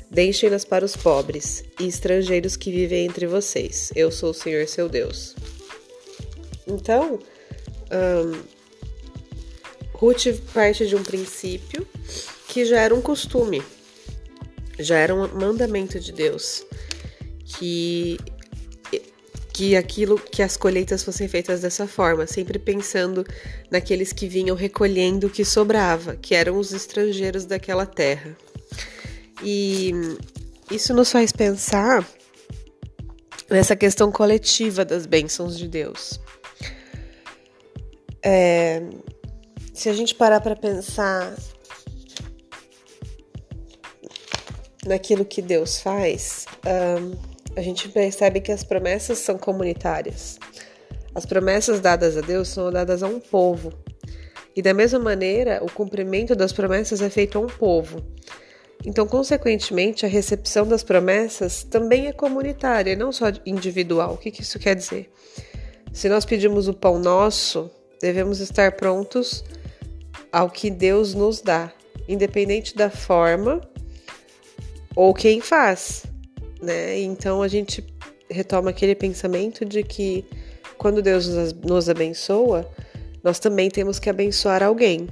Deixem-nas 0.10 0.64
para 0.64 0.86
os 0.86 0.96
pobres 0.96 1.64
e 1.80 1.88
estrangeiros 1.88 2.56
que 2.56 2.72
vivem 2.72 3.06
entre 3.06 3.28
vocês. 3.28 3.92
Eu 3.96 4.12
sou 4.12 4.32
o 4.32 4.34
Senhor 4.34 4.68
seu 4.68 4.88
Deus. 4.88 5.36
Então, 6.66 7.20
um, 7.92 8.58
Ruth 9.94 10.28
parte 10.54 10.88
de 10.88 10.96
um 10.96 11.04
princípio 11.04 11.88
que 12.48 12.66
já 12.66 12.82
era 12.82 12.94
um 12.94 13.02
costume, 13.02 13.62
já 14.80 14.98
era 14.98 15.14
um 15.14 15.28
mandamento 15.28 16.00
de 16.00 16.12
Deus, 16.12 16.64
que 17.46 18.18
que 19.58 19.76
aquilo 19.76 20.20
que 20.20 20.44
as 20.44 20.56
colheitas 20.56 21.04
fossem 21.04 21.28
feitas 21.28 21.62
dessa 21.62 21.88
forma, 21.88 22.28
sempre 22.28 22.60
pensando 22.60 23.26
naqueles 23.72 24.14
que 24.14 24.28
vinham 24.28 24.56
recolhendo 24.56 25.26
o 25.26 25.30
que 25.32 25.44
sobrava, 25.44 26.16
que 26.16 26.36
eram 26.36 26.60
os 26.60 26.72
estrangeiros 26.72 27.44
daquela 27.44 27.84
terra. 27.84 28.38
E 29.44 29.91
isso 30.72 30.94
nos 30.94 31.12
faz 31.12 31.32
pensar 31.32 32.08
nessa 33.50 33.75
questão 33.75 34.12
coletiva 34.12 34.84
das 34.84 35.06
bênçãos 35.06 35.58
de 35.58 35.67
Deus. 35.67 36.20
É, 38.24 38.82
se 39.74 39.89
a 39.89 39.94
gente 39.94 40.15
parar 40.15 40.41
para 40.41 40.56
pensar 40.56 41.36
naquilo 44.86 45.24
que 45.24 45.41
Deus 45.41 45.79
faz, 45.79 46.46
um, 46.65 47.38
a 47.56 47.62
gente 47.62 47.89
percebe 47.89 48.41
que 48.41 48.51
as 48.51 48.63
promessas 48.63 49.20
são 49.20 49.38
comunitárias. 49.38 50.39
As 51.13 51.25
promessas 51.25 51.79
dadas 51.79 52.17
a 52.17 52.22
Deus 52.22 52.48
são 52.48 52.72
dadas 52.72 53.01
a 53.01 53.08
um 53.08 53.20
povo. 53.20 53.74
E 54.56 54.62
da 54.62 54.74
mesma 54.74 55.00
maneira, 55.00 55.63
o 55.63 55.72
cumprimento 55.72 56.36
das 56.36 56.51
promessas 56.51 57.01
é 57.01 57.10
feito 57.10 57.38
a 57.38 57.41
um 57.41 57.48
povo. 57.48 58.03
Então, 58.86 59.08
consequentemente, 59.08 60.06
a 60.06 60.10
recepção 60.10 60.68
das 60.68 60.84
promessas 60.84 61.64
também 61.64 62.08
é 62.08 62.14
comunitária, 62.14 62.96
não 62.96 63.12
só 63.12 63.26
individual. 63.46 64.14
O 64.14 64.18
que, 64.18 64.30
isso 64.42 64.60
quer 64.60 64.76
dizer? 64.76 65.12
Se 65.92 66.08
nós 66.08 66.26
pedimos 66.26 66.68
o 66.68 66.74
pão 66.74 67.00
nosso, 67.00 67.72
devemos 68.00 68.40
estar 68.40 68.74
prontos 68.74 69.44
ao 70.32 70.50
que 70.50 70.70
Deus 70.70 71.14
nos 71.14 71.42
dá, 71.42 71.72
independente 72.08 72.76
da 72.76 72.90
forma 72.90 73.62
ou 74.96 75.14
quem 75.14 75.42
faz, 75.42 76.06
né? 76.62 77.00
Então 77.00 77.42
a 77.42 77.48
gente 77.48 77.86
retoma 78.30 78.70
aquele 78.70 78.96
pensamento 78.96 79.66
de 79.66 79.84
que 79.84 80.26
quando 80.78 81.02
Deus 81.02 81.28
nos 81.64 81.90
abençoa, 81.90 82.70
nós 83.24 83.40
também 83.40 83.70
temos 83.70 84.00
que 84.00 84.10
abençoar 84.10 84.64
alguém. 84.64 85.08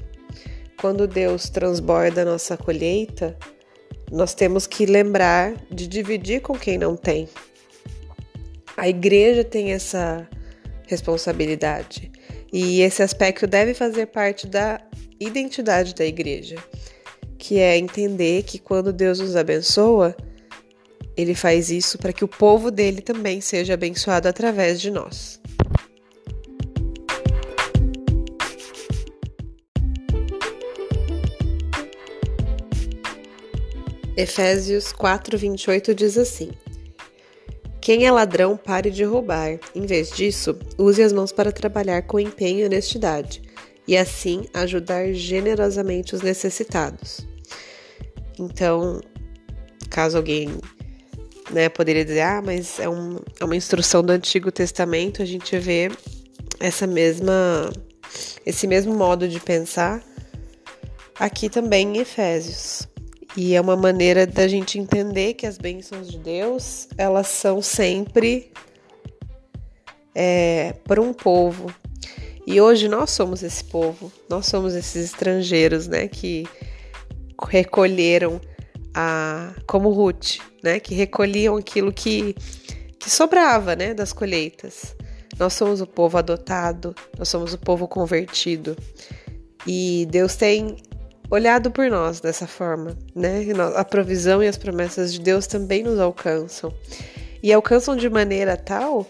Quando 0.80 1.08
Deus 1.08 1.50
transborda 1.50 2.22
a 2.22 2.26
nossa 2.26 2.56
colheita, 2.58 3.38
nós 4.12 4.34
temos 4.34 4.68
que 4.68 4.86
lembrar 4.86 5.54
de 5.72 5.88
dividir 5.88 6.42
com 6.42 6.58
quem 6.58 6.78
não 6.78 6.96
tem. 6.96 7.28
A 8.78 8.88
igreja 8.90 9.44
tem 9.44 9.72
essa 9.72 10.28
responsabilidade 10.88 12.12
e 12.52 12.82
esse 12.82 13.02
aspecto 13.02 13.48
deve 13.48 13.74
fazer 13.74 14.08
parte 14.08 14.48
da 14.48 14.80
identidade 15.20 15.96
da 15.96 16.06
igreja 16.06 16.58
que 17.38 17.60
é 17.60 17.78
entender 17.78 18.44
que 18.44 18.58
quando 18.58 18.92
Deus 18.92 19.20
nos 19.20 19.36
abençoa, 19.36 20.16
ele 21.16 21.36
faz 21.36 21.70
isso 21.70 21.98
para 21.98 22.12
que 22.12 22.24
o 22.24 22.28
povo 22.28 22.72
dele 22.72 23.02
também 23.02 23.40
seja 23.40 23.76
abençoado 23.76 24.28
através 24.28 24.82
de 24.82 24.90
nós. 24.90 25.40
Efésios 34.18 34.94
4:28 34.94 35.94
diz 35.94 36.18
assim: 36.18 36.52
Quem 37.82 38.06
é 38.06 38.12
ladrão, 38.12 38.56
pare 38.56 38.90
de 38.90 39.04
roubar. 39.04 39.60
Em 39.74 39.86
vez 39.86 40.10
disso, 40.10 40.58
use 40.78 41.04
as 41.04 41.12
mãos 41.12 41.32
para 41.32 41.52
trabalhar 41.52 42.04
com 42.04 42.20
empenho 42.20 42.60
e 42.60 42.66
honestidade, 42.66 43.42
e 43.88 43.98
assim 43.98 44.46
ajudar 44.54 45.14
generosamente 45.14 46.16
os 46.16 46.22
necessitados. 46.22 47.28
Então, 48.40 49.02
caso 49.90 50.18
alguém 50.18 50.50
né, 51.52 51.70
poderia 51.70 52.04
dizer, 52.04 52.22
ah, 52.22 52.42
mas 52.44 52.80
é, 52.80 52.90
um, 52.90 53.20
é 53.40 53.46
uma 53.46 53.56
instrução 53.56 54.02
do 54.02 54.12
Antigo 54.12 54.52
Testamento, 54.52 55.22
a 55.22 55.26
gente 55.26 55.58
vê 55.58 55.92
essa 56.60 56.88
mesma, 56.88 57.72
esse 58.46 58.66
mesmo 58.68 58.96
modo 58.96 59.28
de 59.28 59.40
pensar 59.40 60.04
aqui 61.20 61.50
também 61.50 61.98
em 61.98 62.00
Efésios. 62.00 62.88
E 63.38 63.54
é 63.54 63.60
uma 63.60 63.76
maneira 63.76 64.26
da 64.26 64.48
gente 64.48 64.80
entender 64.80 65.34
que 65.34 65.46
as 65.46 65.58
bênçãos 65.58 66.10
de 66.10 66.18
Deus, 66.18 66.88
elas 66.98 67.28
são 67.28 67.62
sempre 67.62 68.52
é, 70.14 70.74
para 70.86 71.02
um 71.02 71.14
povo. 71.14 71.74
E 72.48 72.62
hoje 72.62 72.88
nós 72.88 73.12
somos 73.12 73.44
esse 73.44 73.64
povo, 73.64 74.12
nós 74.30 74.46
somos 74.46 74.74
esses 74.74 75.06
estrangeiros, 75.06 75.88
né, 75.88 76.08
que 76.08 76.48
recolheram 77.50 78.40
a 78.94 79.54
como 79.68 79.90
Ruth, 79.90 80.38
né, 80.64 80.80
que 80.80 80.96
recolhiam 80.96 81.58
aquilo 81.58 81.92
que 81.92 82.36
que 83.06 83.12
sobrava, 83.12 83.76
né, 83.76 83.94
das 83.94 84.12
colheitas. 84.12 84.96
Nós 85.38 85.54
somos 85.54 85.80
o 85.80 85.86
povo 85.86 86.18
adotado, 86.18 86.96
nós 87.20 87.30
somos 87.30 87.54
o 87.54 87.58
povo 87.58 87.88
convertido. 87.88 88.76
E 89.68 90.08
Deus 90.10 90.36
tem 90.36 90.78
olhado 91.30 91.72
por 91.72 91.90
nós 91.90 92.20
dessa 92.20 92.48
forma, 92.48 92.98
né? 93.14 93.46
A 93.76 93.84
provisão 93.84 94.44
e 94.44 94.48
as 94.48 94.58
promessas 94.58 95.14
de 95.14 95.20
Deus 95.20 95.48
também 95.48 95.84
nos 95.84 96.00
alcançam. 96.00 96.74
E 97.42 97.54
alcançam 97.54 97.96
de 97.96 98.10
maneira 98.10 98.58
tal 98.58 99.06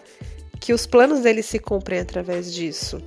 que 0.60 0.72
os 0.72 0.86
planos 0.86 1.20
dele 1.20 1.42
se 1.42 1.58
cumprem 1.58 2.00
através 2.00 2.52
disso. 2.52 3.00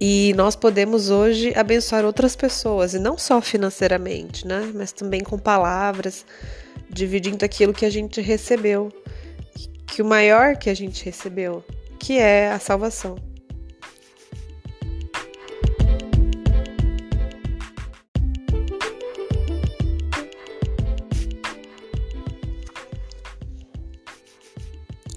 E 0.00 0.32
nós 0.36 0.54
podemos 0.54 1.10
hoje 1.10 1.52
abençoar 1.56 2.04
outras 2.04 2.36
pessoas, 2.36 2.94
e 2.94 3.00
não 3.00 3.18
só 3.18 3.40
financeiramente, 3.40 4.46
né? 4.46 4.70
Mas 4.72 4.92
também 4.92 5.22
com 5.22 5.36
palavras, 5.36 6.24
dividindo 6.88 7.44
aquilo 7.44 7.74
que 7.74 7.84
a 7.84 7.90
gente 7.90 8.20
recebeu, 8.20 8.92
que 9.86 10.00
o 10.00 10.04
maior 10.04 10.56
que 10.56 10.70
a 10.70 10.74
gente 10.74 11.04
recebeu, 11.04 11.64
que 11.98 12.16
é 12.16 12.52
a 12.52 12.60
salvação. 12.60 13.27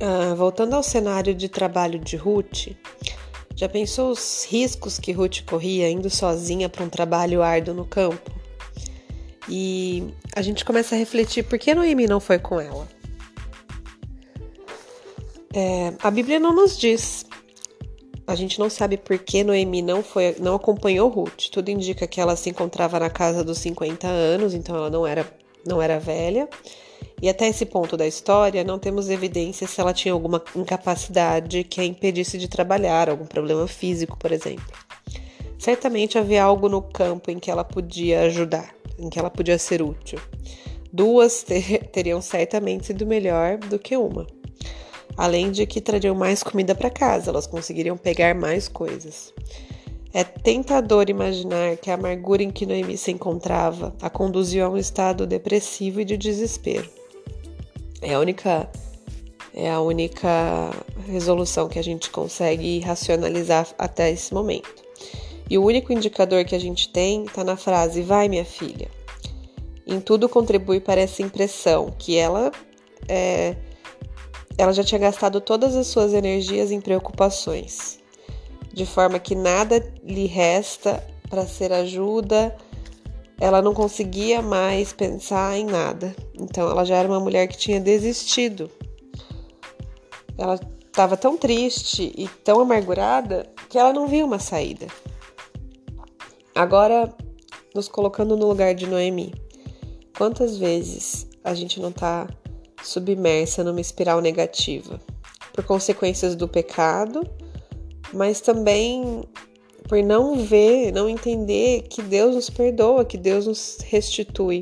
Ah, 0.02 0.34
voltando 0.34 0.74
ao 0.74 0.82
cenário 0.82 1.36
de 1.36 1.48
trabalho 1.48 2.00
de 2.00 2.16
Ruth, 2.16 2.70
já 3.56 3.70
pensou 3.70 4.10
os 4.10 4.48
riscos 4.50 4.98
que 4.98 5.12
Ruth 5.12 5.42
corria 5.46 5.88
indo 5.92 6.10
sozinha 6.10 6.68
para 6.68 6.84
um 6.84 6.90
trabalho 6.90 7.44
árduo 7.44 7.76
no 7.76 7.86
campo? 7.86 8.32
E 9.48 10.12
a 10.36 10.42
gente 10.42 10.66
começa 10.66 10.96
a 10.96 10.98
refletir 10.98 11.44
por 11.44 11.60
que 11.60 11.76
Noemi 11.76 12.08
não 12.08 12.20
foi 12.20 12.40
com 12.40 12.60
ela. 12.60 12.88
É, 15.54 15.94
a 16.02 16.10
Bíblia 16.10 16.40
não 16.40 16.56
nos 16.56 16.76
diz. 16.76 17.24
A 18.26 18.34
gente 18.34 18.60
não 18.60 18.72
sabe 18.72 18.98
por 18.98 19.20
que 19.20 19.44
Noemi 19.44 19.84
não 19.84 20.02
foi, 20.02 20.36
não 20.40 20.56
acompanhou 20.56 21.10
Ruth. 21.10 21.50
Tudo 21.52 21.70
indica 21.70 22.08
que 22.08 22.20
ela 22.20 22.36
se 22.36 22.50
encontrava 22.50 23.00
na 23.00 23.10
casa 23.10 23.44
dos 23.44 23.60
50 23.60 24.08
anos, 24.08 24.56
então 24.56 24.76
ela 24.76 24.90
não 24.90 25.06
era, 25.06 25.32
não 25.64 25.80
era 25.80 26.00
velha. 26.00 26.50
E 27.22 27.30
até 27.30 27.48
esse 27.48 27.68
ponto 27.68 27.96
da 27.96 28.08
história, 28.08 28.64
não 28.64 28.80
temos 28.80 29.08
evidência 29.08 29.68
se 29.68 29.80
ela 29.80 29.94
tinha 29.94 30.12
alguma 30.12 30.44
incapacidade 30.56 31.64
que 31.64 31.80
a 31.80 31.86
impedisse 31.86 32.36
de 32.36 32.48
trabalhar, 32.48 33.10
algum 33.10 33.28
problema 33.28 33.68
físico, 33.68 34.18
por 34.18 34.32
exemplo. 34.32 34.66
Certamente 35.60 36.18
havia 36.18 36.44
algo 36.44 36.68
no 36.68 36.82
campo 36.82 37.30
em 37.30 37.38
que 37.38 37.52
ela 37.52 37.64
podia 37.64 38.22
ajudar, 38.22 38.74
em 38.98 39.08
que 39.08 39.20
ela 39.20 39.30
podia 39.30 39.60
ser 39.60 39.84
útil. 39.84 40.20
Duas 40.92 41.44
ter 41.44 41.86
teriam 41.92 42.20
certamente 42.20 42.88
sido 42.88 43.06
melhor 43.06 43.60
do 43.60 43.78
que 43.78 43.96
uma. 43.96 44.26
além 45.16 45.52
de 45.52 45.68
que 45.68 45.80
trariam 45.80 46.16
mais 46.16 46.42
comida 46.42 46.74
para 46.74 46.90
casa, 46.90 47.30
elas 47.30 47.46
conseguiriam 47.46 47.96
pegar 47.96 48.34
mais 48.34 48.68
coisas. 48.68 49.32
É 50.12 50.24
tentador 50.24 51.10
imaginar 51.10 51.78
que 51.78 51.92
a 51.92 51.94
amargura 51.94 52.42
em 52.42 52.50
que 52.50 52.66
Noemi 52.66 52.98
se 52.98 53.12
encontrava 53.12 53.96
a 54.02 54.10
conduziu 54.10 54.66
a 54.66 54.70
um 54.70 54.78
estado 54.78 55.28
depressivo 55.28 56.02
e 56.02 56.06
de 56.06 56.18
desespero. 56.18 57.01
É 58.02 58.14
a 58.14 58.20
única 58.20 58.70
é 59.54 59.70
a 59.70 59.82
única 59.82 60.72
resolução 61.06 61.68
que 61.68 61.78
a 61.78 61.84
gente 61.84 62.10
consegue 62.10 62.80
racionalizar 62.80 63.68
até 63.78 64.10
esse 64.10 64.34
momento. 64.34 64.82
E 65.50 65.58
o 65.58 65.66
único 65.66 65.92
indicador 65.92 66.46
que 66.46 66.56
a 66.56 66.60
gente 66.60 66.88
tem 66.90 67.26
está 67.26 67.44
na 67.44 67.58
frase 67.58 68.02
vai 68.02 68.30
minha 68.30 68.46
filha. 68.46 68.90
Em 69.86 70.00
tudo 70.00 70.30
contribui 70.30 70.80
para 70.80 71.02
essa 71.02 71.22
impressão 71.22 71.94
que 71.98 72.16
ela 72.16 72.52
é, 73.10 73.58
ela 74.58 74.72
já 74.72 74.84
tinha 74.84 75.00
gastado 75.00 75.42
todas 75.42 75.76
as 75.76 75.88
suas 75.88 76.14
energias 76.14 76.72
em 76.72 76.80
preocupações, 76.80 78.00
de 78.72 78.86
forma 78.86 79.20
que 79.20 79.36
nada 79.36 79.84
lhe 80.04 80.28
resta 80.28 81.04
para 81.30 81.46
ser 81.46 81.74
ajuda. 81.74 82.56
Ela 83.42 83.60
não 83.60 83.74
conseguia 83.74 84.40
mais 84.40 84.94
pensar 84.94 85.58
em 85.58 85.66
nada. 85.66 86.16
Então 86.40 86.70
ela 86.70 86.86
já 86.86 86.96
era 86.96 87.08
uma 87.08 87.20
mulher 87.20 87.48
que 87.48 87.58
tinha 87.58 87.80
desistido. 87.80 88.70
Ela 90.38 90.60
estava 90.86 91.18
tão 91.18 91.36
triste 91.36 92.14
e 92.16 92.28
tão 92.44 92.60
amargurada 92.60 93.52
que 93.68 93.80
ela 93.80 93.92
não 93.92 94.08
viu 94.08 94.28
uma 94.28 94.38
saída. 94.38 94.86
Agora, 96.54 97.12
nos 97.74 97.88
colocando 97.88 98.38
no 98.38 98.48
lugar 98.48 98.76
de 98.76 98.86
Noemi, 98.86 99.34
quantas 100.16 100.58
vezes 100.58 101.28
a 101.44 101.56
gente 101.56 101.80
não 101.80 101.90
está 101.90 102.28
submersa 102.84 103.64
numa 103.64 103.82
espiral 103.82 104.22
negativa, 104.22 105.02
por 105.52 105.64
consequências 105.64 106.36
do 106.36 106.48
pecado, 106.48 107.28
mas 108.14 108.40
também 108.40 109.24
por 109.92 110.02
não 110.02 110.38
ver, 110.38 110.94
não 110.94 111.10
entender 111.10 111.82
que 111.82 112.02
Deus 112.02 112.34
nos 112.34 112.50
perdoa, 112.50 113.04
que 113.04 113.18
Deus 113.18 113.46
nos 113.46 113.80
restitui. 113.84 114.62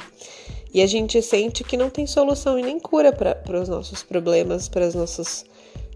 E 0.73 0.81
a 0.81 0.87
gente 0.87 1.21
sente 1.21 1.63
que 1.63 1.77
não 1.77 1.87
tem 1.87 2.07
solução 2.07 2.57
e 2.57 2.63
nem 2.63 2.79
cura 2.79 3.13
para 3.13 3.61
os 3.61 3.69
nossos 3.69 4.01
problemas, 4.01 4.67
para 4.67 4.87
os 4.87 4.95
nossos, 4.95 5.45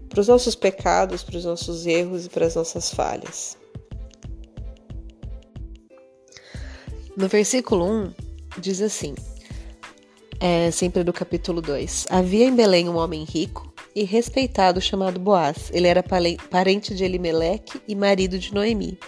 para 0.08 0.20
os 0.20 0.28
nossos 0.28 0.54
pecados, 0.54 1.24
para 1.24 1.36
os 1.36 1.44
nossos 1.44 1.84
erros 1.84 2.26
e 2.26 2.28
para 2.28 2.46
as 2.46 2.54
nossas 2.54 2.94
falhas. 2.94 3.58
No 7.16 7.26
versículo 7.26 7.90
1 7.90 8.12
diz 8.60 8.80
assim: 8.80 9.16
é 10.38 10.70
sempre 10.70 11.02
do 11.02 11.12
capítulo 11.12 11.60
2. 11.60 12.06
Havia 12.08 12.44
em 12.44 12.54
Belém 12.54 12.88
um 12.88 12.96
homem 12.96 13.24
rico 13.24 13.73
e 13.94 14.04
respeitado 14.04 14.80
chamado 14.80 15.20
Boaz. 15.20 15.70
Ele 15.72 15.86
era 15.86 16.04
parente 16.50 16.94
de 16.94 17.04
Elimeleque 17.04 17.80
e 17.86 17.94
marido 17.94 18.38
de 18.38 18.52
Noemi. 18.52 18.98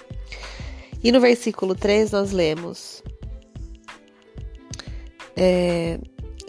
E 1.02 1.10
no 1.12 1.20
versículo 1.20 1.74
3 1.74 2.10
nós 2.12 2.32
lemos: 2.32 3.02
é, 5.36 5.98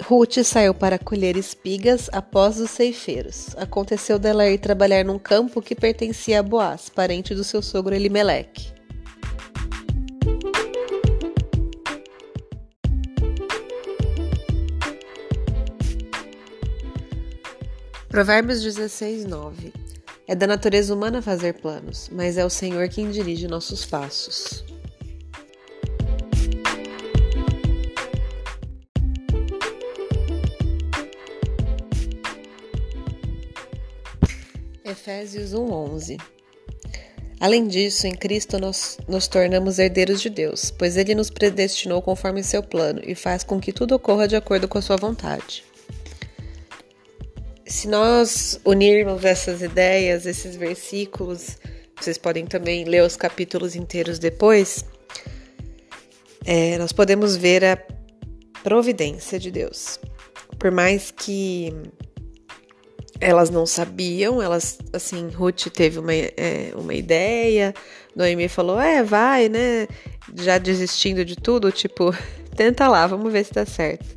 Ruth 0.03 0.43
saiu 0.43 0.73
para 0.73 0.97
colher 0.97 1.35
espigas 1.35 2.09
após 2.13 2.59
os 2.59 2.69
ceifeiros. 2.69 3.55
Aconteceu 3.57 4.17
dela 4.17 4.47
ir 4.47 4.59
trabalhar 4.59 5.03
num 5.03 5.19
campo 5.19 5.61
que 5.61 5.75
pertencia 5.75 6.39
a 6.39 6.43
Boaz, 6.43 6.87
parente 6.87 7.33
do 7.35 7.43
seu 7.43 7.61
sogro 7.61 7.93
Elimeleque. 7.93 8.76
Provérbios 18.09 18.63
16, 18.63 19.25
9. 19.25 19.73
É 20.25 20.33
da 20.33 20.47
natureza 20.47 20.93
humana 20.93 21.21
fazer 21.21 21.55
planos, 21.55 22.09
mas 22.09 22.37
é 22.37 22.45
o 22.45 22.49
Senhor 22.49 22.87
quem 22.87 23.11
dirige 23.11 23.49
nossos 23.49 23.85
passos. 23.85 24.63
Efésios 34.85 35.53
1:11 35.53 36.17
Além 37.41 37.67
disso, 37.67 38.07
em 38.07 38.15
Cristo 38.15 38.57
nós 38.57 38.97
nos 39.05 39.27
tornamos 39.27 39.79
herdeiros 39.79 40.21
de 40.21 40.29
Deus, 40.29 40.71
pois 40.71 40.95
Ele 40.95 41.13
nos 41.13 41.29
predestinou 41.29 42.01
conforme 42.01 42.41
seu 42.41 42.63
plano 42.63 43.01
e 43.03 43.13
faz 43.13 43.43
com 43.43 43.59
que 43.59 43.73
tudo 43.73 43.95
ocorra 43.95 44.29
de 44.29 44.37
acordo 44.37 44.65
com 44.65 44.77
a 44.77 44.81
sua 44.81 44.95
vontade 44.95 45.67
se 47.67 47.87
nós 47.87 48.59
unirmos 48.63 49.25
essas 49.25 49.61
ideias, 49.61 50.25
esses 50.25 50.55
versículos, 50.55 51.57
vocês 51.99 52.17
podem 52.17 52.45
também 52.45 52.85
ler 52.85 53.03
os 53.03 53.17
capítulos 53.17 53.75
inteiros 53.75 54.19
depois, 54.19 54.85
é, 56.45 56.77
nós 56.77 56.93
podemos 56.93 57.35
ver 57.35 57.65
a 57.65 57.77
providência 58.63 59.37
de 59.37 59.51
Deus. 59.51 59.99
Por 60.57 60.71
mais 60.71 61.11
que 61.11 61.73
elas 63.19 63.49
não 63.49 63.65
sabiam, 63.65 64.41
elas, 64.41 64.77
assim, 64.93 65.27
Ruth 65.29 65.67
teve 65.73 65.99
uma, 65.99 66.13
é, 66.13 66.71
uma 66.73 66.93
ideia, 66.93 67.73
Noemi 68.15 68.47
falou, 68.47 68.79
é, 68.79 69.03
vai, 69.03 69.49
né, 69.49 69.87
já 70.35 70.57
desistindo 70.57 71.25
de 71.25 71.35
tudo, 71.35 71.71
tipo, 71.71 72.15
tenta 72.55 72.87
lá, 72.87 73.05
vamos 73.07 73.31
ver 73.31 73.43
se 73.43 73.53
dá 73.53 73.65
certo 73.65 74.16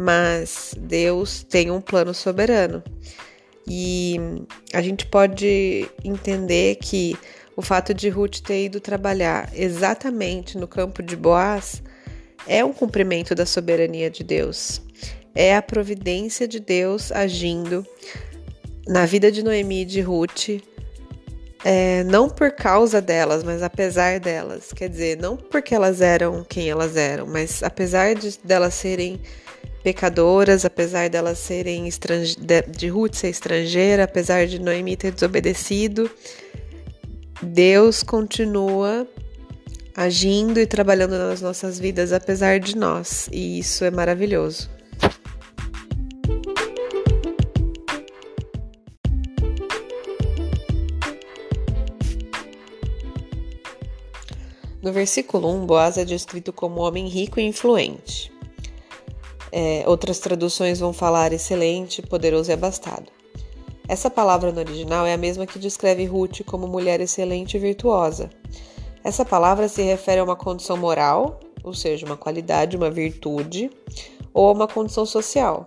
mas 0.00 0.76
Deus 0.78 1.42
tem 1.42 1.72
um 1.72 1.80
plano 1.80 2.14
soberano. 2.14 2.84
E 3.66 4.16
a 4.72 4.80
gente 4.80 5.04
pode 5.04 5.90
entender 6.04 6.76
que 6.76 7.18
o 7.56 7.62
fato 7.62 7.92
de 7.92 8.08
Ruth 8.08 8.38
ter 8.38 8.66
ido 8.66 8.78
trabalhar 8.78 9.50
exatamente 9.52 10.56
no 10.56 10.68
campo 10.68 11.02
de 11.02 11.16
Boaz 11.16 11.82
é 12.46 12.64
um 12.64 12.72
cumprimento 12.72 13.34
da 13.34 13.44
soberania 13.44 14.08
de 14.08 14.22
Deus. 14.22 14.80
É 15.34 15.56
a 15.56 15.60
providência 15.60 16.46
de 16.46 16.60
Deus 16.60 17.10
agindo 17.10 17.84
na 18.86 19.04
vida 19.04 19.32
de 19.32 19.42
Noemi 19.42 19.82
e 19.82 19.84
de 19.84 20.00
Ruth, 20.00 20.62
é, 21.64 22.04
não 22.04 22.30
por 22.30 22.52
causa 22.52 23.02
delas, 23.02 23.42
mas 23.42 23.64
apesar 23.64 24.20
delas. 24.20 24.72
Quer 24.72 24.88
dizer, 24.88 25.18
não 25.18 25.36
porque 25.36 25.74
elas 25.74 26.00
eram 26.00 26.46
quem 26.48 26.70
elas 26.70 26.96
eram, 26.96 27.26
mas 27.26 27.64
apesar 27.64 28.14
de 28.14 28.38
delas 28.44 28.74
serem 28.74 29.20
pecadoras, 29.88 30.66
apesar 30.66 31.08
delas 31.08 31.38
serem 31.38 31.88
estrange... 31.88 32.36
de 32.36 32.88
Ruth 32.88 33.14
ser 33.14 33.30
estrangeira, 33.30 34.04
apesar 34.04 34.46
de 34.46 34.58
Noemi 34.58 34.98
ter 34.98 35.12
desobedecido, 35.12 36.10
Deus 37.42 38.02
continua 38.02 39.08
agindo 39.96 40.60
e 40.60 40.66
trabalhando 40.66 41.16
nas 41.16 41.40
nossas 41.40 41.78
vidas 41.78 42.12
apesar 42.12 42.60
de 42.60 42.76
nós, 42.76 43.30
e 43.32 43.58
isso 43.58 43.82
é 43.82 43.90
maravilhoso. 43.90 44.68
No 54.82 54.92
versículo 54.92 55.50
1, 55.62 55.64
Boaz 55.64 55.96
é 55.96 56.04
descrito 56.04 56.52
como 56.52 56.82
homem 56.82 57.08
rico 57.08 57.40
e 57.40 57.42
influente. 57.42 58.30
É, 59.50 59.84
outras 59.86 60.18
traduções 60.18 60.80
vão 60.80 60.92
falar 60.92 61.32
excelente, 61.32 62.02
poderoso 62.02 62.50
e 62.50 62.54
abastado. 62.54 63.10
Essa 63.88 64.10
palavra 64.10 64.52
no 64.52 64.58
original 64.58 65.06
é 65.06 65.14
a 65.14 65.18
mesma 65.18 65.46
que 65.46 65.58
descreve 65.58 66.04
Ruth 66.04 66.42
como 66.44 66.66
mulher 66.66 67.00
excelente 67.00 67.56
e 67.56 67.60
virtuosa. 67.60 68.28
Essa 69.02 69.24
palavra 69.24 69.68
se 69.68 69.80
refere 69.80 70.20
a 70.20 70.24
uma 70.24 70.36
condição 70.36 70.76
moral, 70.76 71.40
ou 71.64 71.72
seja, 71.72 72.04
uma 72.04 72.16
qualidade, 72.16 72.76
uma 72.76 72.90
virtude, 72.90 73.70
ou 74.34 74.48
a 74.48 74.52
uma 74.52 74.68
condição 74.68 75.06
social, 75.06 75.64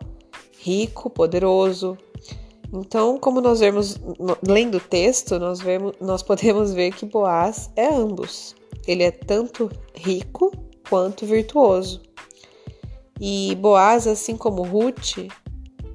rico, 0.59 1.09
poderoso. 1.09 1.97
Então, 2.71 3.17
como 3.17 3.41
nós 3.41 3.59
vemos, 3.59 3.99
lendo 4.47 4.77
o 4.77 4.79
texto, 4.79 5.39
nós, 5.39 5.59
vemos, 5.59 5.93
nós 5.99 6.21
podemos 6.21 6.73
ver 6.73 6.93
que 6.93 7.05
Boaz 7.05 7.71
é 7.75 7.87
ambos. 7.87 8.55
Ele 8.87 9.03
é 9.03 9.11
tanto 9.11 9.69
rico 9.95 10.51
quanto 10.87 11.25
virtuoso. 11.25 12.01
E 13.23 13.53
Boaz, 13.53 14.07
assim 14.07 14.35
como 14.35 14.63
Ruth, 14.63 15.29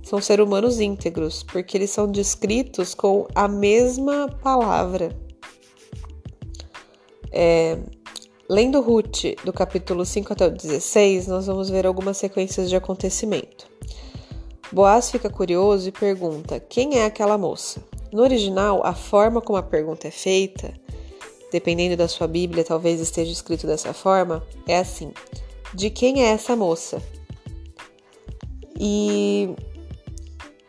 são 0.04 0.20
seres 0.20 0.46
humanos 0.46 0.78
íntegros, 0.78 1.42
porque 1.42 1.76
eles 1.76 1.90
são 1.90 2.06
descritos 2.06 2.94
com 2.94 3.26
a 3.34 3.48
mesma 3.48 4.28
palavra. 4.28 5.10
É, 7.32 7.76
lendo 8.48 8.80
Ruth, 8.80 9.24
do 9.44 9.52
capítulo 9.52 10.06
5 10.06 10.32
até 10.32 10.46
o 10.46 10.50
16, 10.52 11.26
nós 11.26 11.48
vamos 11.48 11.68
ver 11.68 11.84
algumas 11.84 12.16
sequências 12.16 12.70
de 12.70 12.76
acontecimento. 12.76 13.66
Boaz 14.70 15.10
fica 15.10 15.28
curioso 15.28 15.88
e 15.88 15.92
pergunta: 15.92 16.60
quem 16.60 17.00
é 17.00 17.06
aquela 17.06 17.36
moça? 17.36 17.82
No 18.12 18.22
original, 18.22 18.86
a 18.86 18.94
forma 18.94 19.40
como 19.40 19.58
a 19.58 19.64
pergunta 19.64 20.06
é 20.06 20.12
feita, 20.12 20.72
dependendo 21.50 21.96
da 21.96 22.06
sua 22.06 22.28
Bíblia, 22.28 22.62
talvez 22.62 23.00
esteja 23.00 23.32
escrito 23.32 23.66
dessa 23.66 23.92
forma, 23.92 24.46
é 24.68 24.78
assim: 24.78 25.12
de 25.74 25.90
quem 25.90 26.22
é 26.22 26.28
essa 26.28 26.54
moça? 26.54 27.02
E 28.78 29.54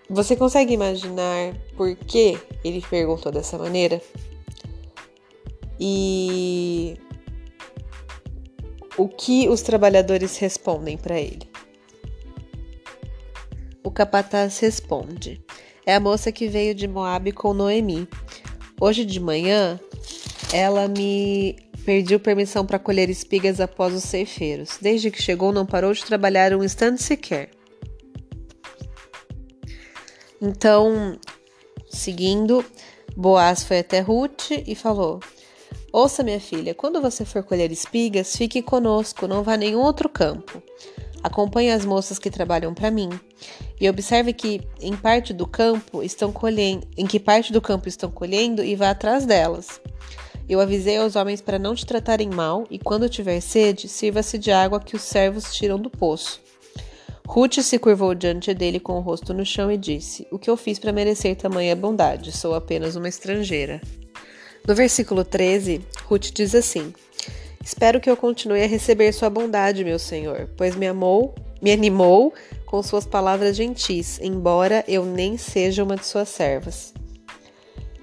você 0.09 0.35
consegue 0.35 0.73
imaginar 0.73 1.53
por 1.75 1.95
que 1.95 2.37
ele 2.63 2.81
perguntou 2.89 3.31
dessa 3.31 3.57
maneira? 3.57 4.01
E 5.79 6.97
o 8.97 9.07
que 9.07 9.47
os 9.47 9.61
trabalhadores 9.61 10.37
respondem 10.37 10.97
para 10.97 11.19
ele? 11.19 11.47
O 13.83 13.91
capataz 13.91 14.59
responde: 14.59 15.41
É 15.85 15.95
a 15.95 15.99
moça 15.99 16.31
que 16.31 16.47
veio 16.47 16.73
de 16.73 16.87
Moab 16.87 17.31
com 17.31 17.53
Noemi. 17.53 18.07
Hoje 18.79 19.05
de 19.05 19.19
manhã, 19.19 19.79
ela 20.53 20.87
me 20.87 21.55
pediu 21.85 22.19
permissão 22.19 22.65
para 22.65 22.79
colher 22.79 23.09
espigas 23.09 23.59
após 23.59 23.93
os 23.93 24.03
ceifeiros. 24.03 24.77
Desde 24.81 25.09
que 25.09 25.21
chegou, 25.21 25.51
não 25.51 25.65
parou 25.65 25.93
de 25.93 26.03
trabalhar 26.03 26.53
um 26.53 26.63
instante 26.63 27.01
sequer. 27.01 27.49
Então, 30.41 31.17
seguindo, 31.89 32.63
Boaz 33.15 33.63
foi 33.63 33.79
até 33.79 33.99
Ruth 33.99 34.51
e 34.51 34.75
falou: 34.75 35.19
Ouça, 35.91 36.21
minha 36.23 36.39
filha, 36.39 36.75
quando 36.75 37.01
você 37.01 37.25
for 37.25 37.43
colher 37.43 37.71
espigas, 37.71 38.35
fique 38.35 38.61
conosco, 38.61 39.27
não 39.27 39.41
vá 39.41 39.53
a 39.53 39.57
nenhum 39.57 39.81
outro 39.81 40.07
campo. 40.07 40.61
Acompanhe 41.23 41.71
as 41.71 41.83
moças 41.83 42.19
que 42.19 42.29
trabalham 42.29 42.73
para 42.73 42.91
mim 42.91 43.09
e 43.81 43.89
observe 43.89 44.33
que 44.33 44.61
em 44.79 44.95
parte 44.95 45.33
do 45.33 45.47
campo 45.47 46.03
estão 46.03 46.31
colhendo, 46.31 46.87
em 46.95 47.07
que 47.07 47.19
parte 47.19 47.51
do 47.51 47.59
campo 47.59 47.89
estão 47.89 48.11
colhendo 48.11 48.63
e 48.63 48.75
vá 48.75 48.91
atrás 48.91 49.25
delas. 49.25 49.81
Eu 50.47 50.61
avisei 50.61 50.97
aos 50.97 51.15
homens 51.15 51.41
para 51.41 51.59
não 51.59 51.75
te 51.75 51.85
tratarem 51.85 52.29
mal 52.29 52.65
e 52.69 52.77
quando 52.77 53.09
tiver 53.09 53.41
sede, 53.41 53.89
sirva-se 53.89 54.37
de 54.37 54.51
água 54.51 54.79
que 54.79 54.95
os 54.95 55.01
servos 55.01 55.53
tiram 55.53 55.79
do 55.79 55.89
poço. 55.89 56.39
Ruth 57.29 57.59
se 57.61 57.77
curvou 57.77 58.15
diante 58.15 58.53
dele 58.53 58.79
com 58.79 58.93
o 58.93 59.01
rosto 59.01 59.33
no 59.33 59.45
chão 59.45 59.69
e 59.69 59.77
disse: 59.77 60.25
O 60.31 60.39
que 60.39 60.49
eu 60.49 60.55
fiz 60.55 60.79
para 60.79 60.93
merecer 60.93 61.35
tamanha 61.35 61.75
bondade? 61.75 62.31
Sou 62.31 62.55
apenas 62.55 62.95
uma 62.95 63.09
estrangeira. 63.09 63.81
No 64.65 64.73
versículo 64.73 65.25
13, 65.25 65.81
Ruth 66.05 66.31
diz 66.33 66.55
assim: 66.55 66.93
Espero 67.61 67.99
que 67.99 68.09
eu 68.09 68.15
continue 68.15 68.63
a 68.63 68.67
receber 68.67 69.11
sua 69.11 69.29
bondade, 69.29 69.83
meu 69.83 69.99
senhor, 69.99 70.49
pois 70.55 70.73
me 70.75 70.87
amou, 70.87 71.35
me 71.61 71.71
animou 71.73 72.33
com 72.65 72.81
suas 72.81 73.05
palavras 73.05 73.57
gentis, 73.57 74.19
embora 74.21 74.85
eu 74.87 75.03
nem 75.05 75.37
seja 75.37 75.83
uma 75.83 75.97
de 75.97 76.05
suas 76.05 76.29
servas. 76.29 76.93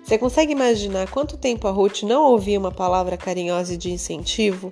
Você 0.05 0.19
consegue 0.19 0.53
imaginar 0.53 1.09
quanto 1.11 1.39
tempo 1.39 1.67
a 1.67 1.71
Ruth 1.71 2.03
não 2.03 2.25
ouvia 2.31 2.59
uma 2.59 2.71
palavra 2.71 3.17
carinhosa 3.17 3.73
e 3.73 3.79
de 3.79 3.91
incentivo? 3.91 4.71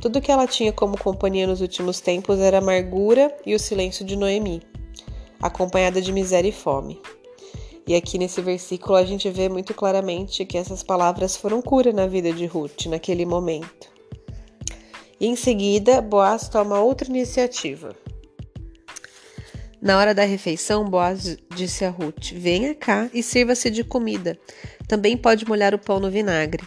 Tudo 0.00 0.20
que 0.20 0.30
ela 0.30 0.46
tinha 0.46 0.72
como 0.72 0.96
companhia 0.96 1.46
nos 1.46 1.60
últimos 1.60 2.00
tempos 2.00 2.38
era 2.38 2.58
a 2.58 2.60
amargura 2.60 3.34
e 3.44 3.54
o 3.54 3.58
silêncio 3.58 4.04
de 4.04 4.16
Noemi, 4.16 4.62
acompanhada 5.42 6.00
de 6.00 6.12
miséria 6.12 6.48
e 6.48 6.52
fome. 6.52 7.00
E 7.86 7.94
aqui 7.94 8.18
nesse 8.18 8.40
versículo 8.40 8.96
a 8.96 9.04
gente 9.04 9.28
vê 9.30 9.48
muito 9.48 9.74
claramente 9.74 10.44
que 10.44 10.58
essas 10.58 10.82
palavras 10.82 11.36
foram 11.36 11.60
cura 11.60 11.92
na 11.92 12.06
vida 12.06 12.32
de 12.32 12.46
Ruth 12.46 12.86
naquele 12.86 13.24
momento. 13.24 13.88
E 15.18 15.26
em 15.26 15.34
seguida, 15.34 16.00
Boaz 16.00 16.48
toma 16.48 16.80
outra 16.80 17.08
iniciativa. 17.08 17.96
Na 19.80 19.98
hora 19.98 20.14
da 20.14 20.24
refeição, 20.24 20.84
Boaz 20.84 21.36
disse 21.54 21.84
a 21.84 21.90
Ruth: 21.90 22.32
Venha 22.32 22.74
cá 22.74 23.08
e 23.12 23.22
sirva-se 23.22 23.70
de 23.70 23.82
comida. 23.82 24.38
Também 24.86 25.16
pode 25.16 25.48
molhar 25.48 25.74
o 25.74 25.78
pão 25.78 25.98
no 25.98 26.10
vinagre. 26.10 26.64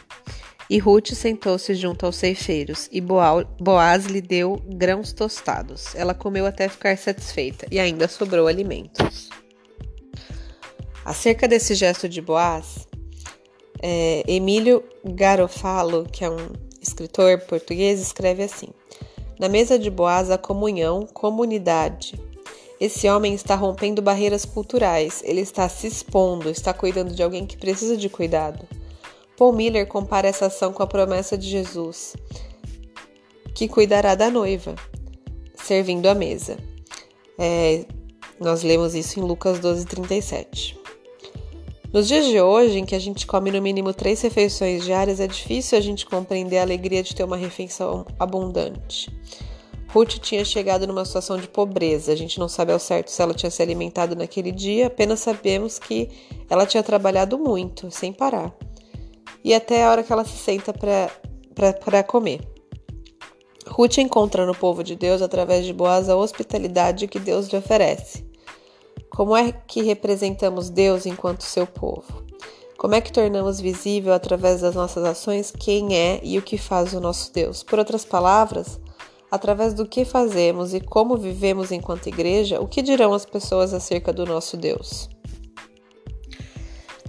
E 0.71 0.77
Ruth 0.77 1.09
sentou-se 1.09 1.75
junto 1.75 2.05
aos 2.05 2.15
ceifeiros, 2.15 2.87
e 2.93 3.01
Boaz 3.01 4.05
lhe 4.05 4.21
deu 4.21 4.55
grãos 4.67 5.11
tostados. 5.11 5.93
Ela 5.95 6.13
comeu 6.13 6.45
até 6.45 6.69
ficar 6.69 6.97
satisfeita, 6.97 7.67
e 7.69 7.77
ainda 7.77 8.07
sobrou 8.07 8.47
alimentos. 8.47 9.27
Acerca 11.03 11.45
desse 11.45 11.75
gesto 11.75 12.07
de 12.07 12.21
Boaz, 12.21 12.87
é, 13.83 14.23
Emílio 14.25 14.81
Garofalo, 15.03 16.07
que 16.09 16.23
é 16.23 16.29
um 16.29 16.53
escritor 16.81 17.37
português, 17.41 17.99
escreve 17.99 18.41
assim: 18.41 18.69
Na 19.37 19.49
mesa 19.49 19.77
de 19.77 19.89
Boaz 19.89 20.31
há 20.31 20.37
comunhão, 20.37 21.05
comunidade. 21.05 22.17
Esse 22.79 23.09
homem 23.09 23.33
está 23.33 23.55
rompendo 23.55 24.01
barreiras 24.01 24.45
culturais, 24.45 25.21
ele 25.25 25.41
está 25.41 25.67
se 25.67 25.85
expondo, 25.85 26.49
está 26.49 26.73
cuidando 26.73 27.13
de 27.13 27.21
alguém 27.21 27.45
que 27.45 27.57
precisa 27.57 27.97
de 27.97 28.07
cuidado. 28.07 28.65
Paul 29.41 29.53
Miller 29.53 29.87
compara 29.87 30.27
essa 30.27 30.45
ação 30.45 30.71
com 30.71 30.83
a 30.83 30.87
promessa 30.87 31.35
de 31.35 31.49
Jesus, 31.49 32.15
que 33.55 33.67
cuidará 33.67 34.13
da 34.13 34.29
noiva, 34.29 34.75
servindo 35.55 36.05
à 36.05 36.13
mesa. 36.13 36.59
É, 37.39 37.85
nós 38.39 38.61
lemos 38.61 38.93
isso 38.93 39.19
em 39.19 39.23
Lucas 39.23 39.59
12,37. 39.59 40.77
Nos 41.91 42.07
dias 42.07 42.27
de 42.27 42.39
hoje, 42.39 42.77
em 42.77 42.85
que 42.85 42.93
a 42.93 42.99
gente 42.99 43.25
come 43.25 43.49
no 43.49 43.59
mínimo 43.59 43.95
três 43.95 44.21
refeições 44.21 44.83
diárias, 44.83 45.19
é 45.19 45.25
difícil 45.25 45.75
a 45.75 45.81
gente 45.81 46.05
compreender 46.05 46.59
a 46.59 46.61
alegria 46.61 47.01
de 47.01 47.15
ter 47.15 47.23
uma 47.23 47.35
refeição 47.35 48.05
abundante. 48.19 49.11
Ruth 49.87 50.19
tinha 50.19 50.45
chegado 50.45 50.85
numa 50.85 51.03
situação 51.03 51.39
de 51.39 51.47
pobreza. 51.47 52.13
A 52.13 52.15
gente 52.15 52.39
não 52.39 52.47
sabe 52.47 52.73
ao 52.73 52.79
certo 52.79 53.09
se 53.09 53.19
ela 53.19 53.33
tinha 53.33 53.49
se 53.49 53.63
alimentado 53.63 54.15
naquele 54.15 54.51
dia, 54.51 54.85
apenas 54.85 55.19
sabemos 55.19 55.79
que 55.79 56.09
ela 56.47 56.67
tinha 56.67 56.83
trabalhado 56.83 57.39
muito, 57.39 57.89
sem 57.89 58.13
parar 58.13 58.55
e 59.43 59.53
até 59.53 59.83
a 59.83 59.91
hora 59.91 60.03
que 60.03 60.11
ela 60.11 60.25
se 60.25 60.37
senta 60.37 60.73
para 60.73 62.03
comer. 62.03 62.41
Ruth 63.67 63.97
encontra 63.99 64.45
no 64.45 64.55
povo 64.55 64.83
de 64.83 64.95
Deus, 64.95 65.21
através 65.21 65.65
de 65.65 65.73
Boaz, 65.73 66.09
a 66.09 66.15
hospitalidade 66.15 67.07
que 67.07 67.19
Deus 67.19 67.47
lhe 67.47 67.57
oferece. 67.57 68.29
Como 69.09 69.35
é 69.35 69.51
que 69.51 69.81
representamos 69.81 70.69
Deus 70.69 71.05
enquanto 71.05 71.43
seu 71.43 71.67
povo? 71.67 72.25
Como 72.77 72.95
é 72.95 73.01
que 73.01 73.11
tornamos 73.11 73.59
visível 73.59 74.13
através 74.13 74.61
das 74.61 74.73
nossas 74.73 75.03
ações 75.03 75.51
quem 75.51 75.95
é 75.95 76.19
e 76.23 76.37
o 76.37 76.41
que 76.41 76.57
faz 76.57 76.93
o 76.93 76.99
nosso 76.99 77.31
Deus? 77.31 77.61
Por 77.61 77.77
outras 77.77 78.03
palavras, 78.03 78.79
através 79.29 79.73
do 79.73 79.85
que 79.85 80.03
fazemos 80.03 80.73
e 80.73 80.81
como 80.81 81.15
vivemos 81.15 81.71
enquanto 81.71 82.07
igreja, 82.07 82.59
o 82.59 82.67
que 82.67 82.81
dirão 82.81 83.13
as 83.13 83.25
pessoas 83.25 83.73
acerca 83.73 84.11
do 84.11 84.25
nosso 84.25 84.57
Deus? 84.57 85.09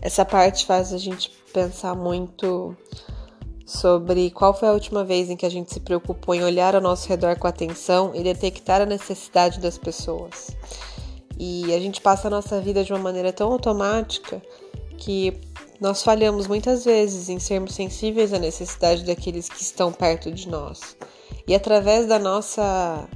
Essa 0.00 0.24
parte 0.24 0.66
faz 0.66 0.92
a 0.92 0.98
gente 0.98 1.32
pensar 1.52 1.94
muito 1.94 2.76
sobre 3.66 4.30
qual 4.30 4.52
foi 4.52 4.68
a 4.68 4.72
última 4.72 5.04
vez 5.04 5.30
em 5.30 5.36
que 5.36 5.46
a 5.46 5.50
gente 5.50 5.72
se 5.72 5.80
preocupou 5.80 6.34
em 6.34 6.42
olhar 6.42 6.74
ao 6.74 6.80
nosso 6.80 7.08
redor 7.08 7.38
com 7.38 7.46
atenção 7.46 8.12
e 8.14 8.22
detectar 8.22 8.80
a 8.80 8.86
necessidade 8.86 9.60
das 9.60 9.78
pessoas. 9.78 10.50
E 11.38 11.72
a 11.74 11.80
gente 11.80 12.00
passa 12.00 12.28
a 12.28 12.30
nossa 12.30 12.60
vida 12.60 12.84
de 12.84 12.92
uma 12.92 12.98
maneira 12.98 13.32
tão 13.32 13.52
automática 13.52 14.42
que 14.98 15.40
nós 15.80 16.02
falhamos 16.02 16.46
muitas 16.46 16.84
vezes 16.84 17.28
em 17.28 17.38
sermos 17.38 17.74
sensíveis 17.74 18.32
à 18.32 18.38
necessidade 18.38 19.04
daqueles 19.04 19.48
que 19.48 19.62
estão 19.62 19.92
perto 19.92 20.30
de 20.30 20.48
nós. 20.48 20.96
E 21.46 21.54
através 21.54 22.06
da 22.06 22.18
nossa 22.18 23.08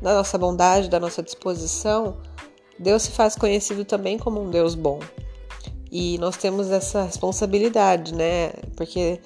da 0.00 0.14
nossa 0.16 0.36
bondade, 0.36 0.90
da 0.90 0.98
nossa 0.98 1.22
disposição, 1.22 2.16
Deus 2.78 3.02
se 3.02 3.12
faz 3.12 3.36
conhecido 3.36 3.84
também 3.84 4.18
como 4.18 4.42
um 4.42 4.50
Deus 4.50 4.74
bom. 4.74 4.98
E 5.92 6.16
nós 6.16 6.38
temos 6.38 6.70
essa 6.70 7.02
responsabilidade, 7.02 8.14
né? 8.14 8.48
Porque 8.74 9.20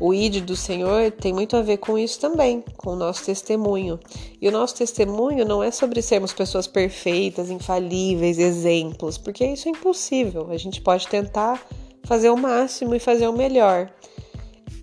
o 0.00 0.12
ID 0.12 0.44
do 0.44 0.56
Senhor 0.56 1.12
tem 1.12 1.32
muito 1.32 1.56
a 1.56 1.62
ver 1.62 1.76
com 1.76 1.96
isso 1.96 2.18
também, 2.18 2.64
com 2.76 2.90
o 2.90 2.96
nosso 2.96 3.24
testemunho. 3.24 4.00
E 4.42 4.48
o 4.48 4.50
nosso 4.50 4.74
testemunho 4.74 5.44
não 5.44 5.62
é 5.62 5.70
sobre 5.70 6.02
sermos 6.02 6.32
pessoas 6.32 6.66
perfeitas, 6.66 7.50
infalíveis, 7.50 8.36
exemplos, 8.36 9.16
porque 9.16 9.46
isso 9.46 9.68
é 9.68 9.70
impossível. 9.70 10.50
A 10.50 10.56
gente 10.56 10.80
pode 10.80 11.06
tentar 11.06 11.64
fazer 12.02 12.30
o 12.30 12.36
máximo 12.36 12.96
e 12.96 12.98
fazer 12.98 13.28
o 13.28 13.32
melhor. 13.32 13.88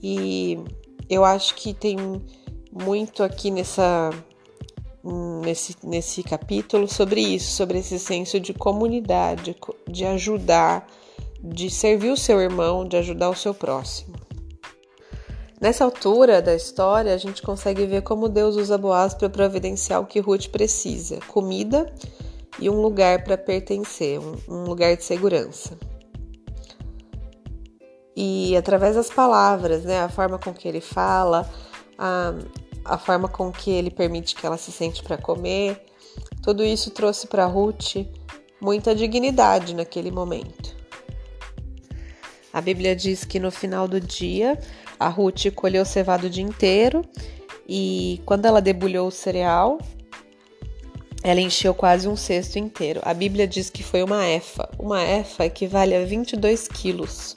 E 0.02 0.58
eu 1.10 1.26
acho 1.26 1.54
que 1.56 1.74
tem 1.74 1.98
muito 2.71 3.24
aqui 3.24 3.52
nessa 3.52 4.10
nesse, 5.43 5.76
nesse 5.84 6.24
capítulo 6.24 6.88
sobre 6.88 7.21
isso, 7.21 7.52
sobre 7.52 7.80
esse 7.80 8.00
senso 8.00 8.39
de 8.39 8.54
comunidade, 8.54 9.56
de 9.88 10.06
ajudar, 10.06 10.88
de 11.45 11.69
servir 11.69 12.12
o 12.12 12.17
seu 12.17 12.41
irmão, 12.41 12.88
de 12.88 12.97
ajudar 12.97 13.29
o 13.29 13.36
seu 13.36 13.53
próximo. 13.53 14.15
Nessa 15.62 15.86
altura 15.86 16.41
da 16.41 16.53
história, 16.53 17.13
a 17.13 17.17
gente 17.17 17.41
consegue 17.41 17.86
ver 17.86 18.01
como 18.01 18.27
Deus 18.27 18.55
usa 18.55 18.77
Boaz 18.77 19.13
para 19.13 19.29
providenciar 19.29 20.01
o 20.01 20.05
que 20.05 20.19
Ruth 20.19 20.47
precisa: 20.47 21.19
comida 21.27 21.91
e 22.60 22.69
um 22.69 22.81
lugar 22.81 23.23
para 23.23 23.38
pertencer, 23.38 24.19
um, 24.19 24.63
lugar 24.63 24.95
de 24.95 25.03
segurança. 25.03 25.77
E 28.15 28.55
através 28.55 28.95
das 28.95 29.10
palavras, 29.10 29.84
né, 29.84 30.01
a 30.01 30.10
forma 30.10 30.38
com 30.38 30.53
que 30.53 30.67
ele 30.67 30.81
fala, 30.81 31.49
a, 31.97 32.34
a 32.84 32.97
forma 32.97 33.27
com 33.27 33.51
que 33.51 33.71
ele 33.71 33.91
permite 33.91 34.36
que 34.36 34.45
ela 34.45 34.58
se 34.58 34.71
sente 34.71 35.03
para 35.03 35.17
comer, 35.17 35.84
tudo 36.41 36.63
isso 36.63 36.91
trouxe 36.91 37.27
para 37.27 37.45
Ruth 37.45 38.05
muita 38.62 38.95
dignidade 38.95 39.73
naquele 39.73 40.12
momento. 40.12 40.74
A 42.55 42.61
Bíblia 42.61 42.95
diz 42.95 43.25
que 43.25 43.37
no 43.37 43.51
final 43.51 43.85
do 43.85 43.99
dia 43.99 44.57
a 44.97 45.09
Ruth 45.09 45.51
colheu 45.53 45.83
o 45.83 45.85
cevado 45.85 46.27
o 46.27 46.29
dia 46.29 46.41
inteiro 46.41 47.01
e 47.67 48.21
quando 48.25 48.45
ela 48.45 48.61
debulhou 48.61 49.09
o 49.09 49.11
cereal, 49.11 49.77
ela 51.21 51.41
encheu 51.41 51.73
quase 51.73 52.07
um 52.07 52.15
cesto 52.15 52.57
inteiro. 52.57 53.01
A 53.03 53.13
Bíblia 53.13 53.45
diz 53.45 53.69
que 53.69 53.83
foi 53.83 54.01
uma 54.01 54.25
efa. 54.25 54.69
Uma 54.79 55.03
efa 55.03 55.45
equivale 55.45 55.93
a 55.95 56.05
22 56.05 56.69
quilos. 56.69 57.35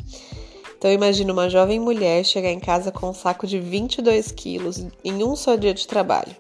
Então 0.76 0.88
imagina 0.92 1.32
uma 1.32 1.50
jovem 1.50 1.80
mulher 1.80 2.24
chegar 2.24 2.52
em 2.52 2.60
casa 2.60 2.92
com 2.92 3.10
um 3.10 3.14
saco 3.14 3.44
de 3.44 3.58
22 3.58 4.30
quilos 4.30 4.86
em 5.02 5.24
um 5.24 5.34
só 5.34 5.56
dia 5.56 5.74
de 5.74 5.84
trabalho. 5.88 6.36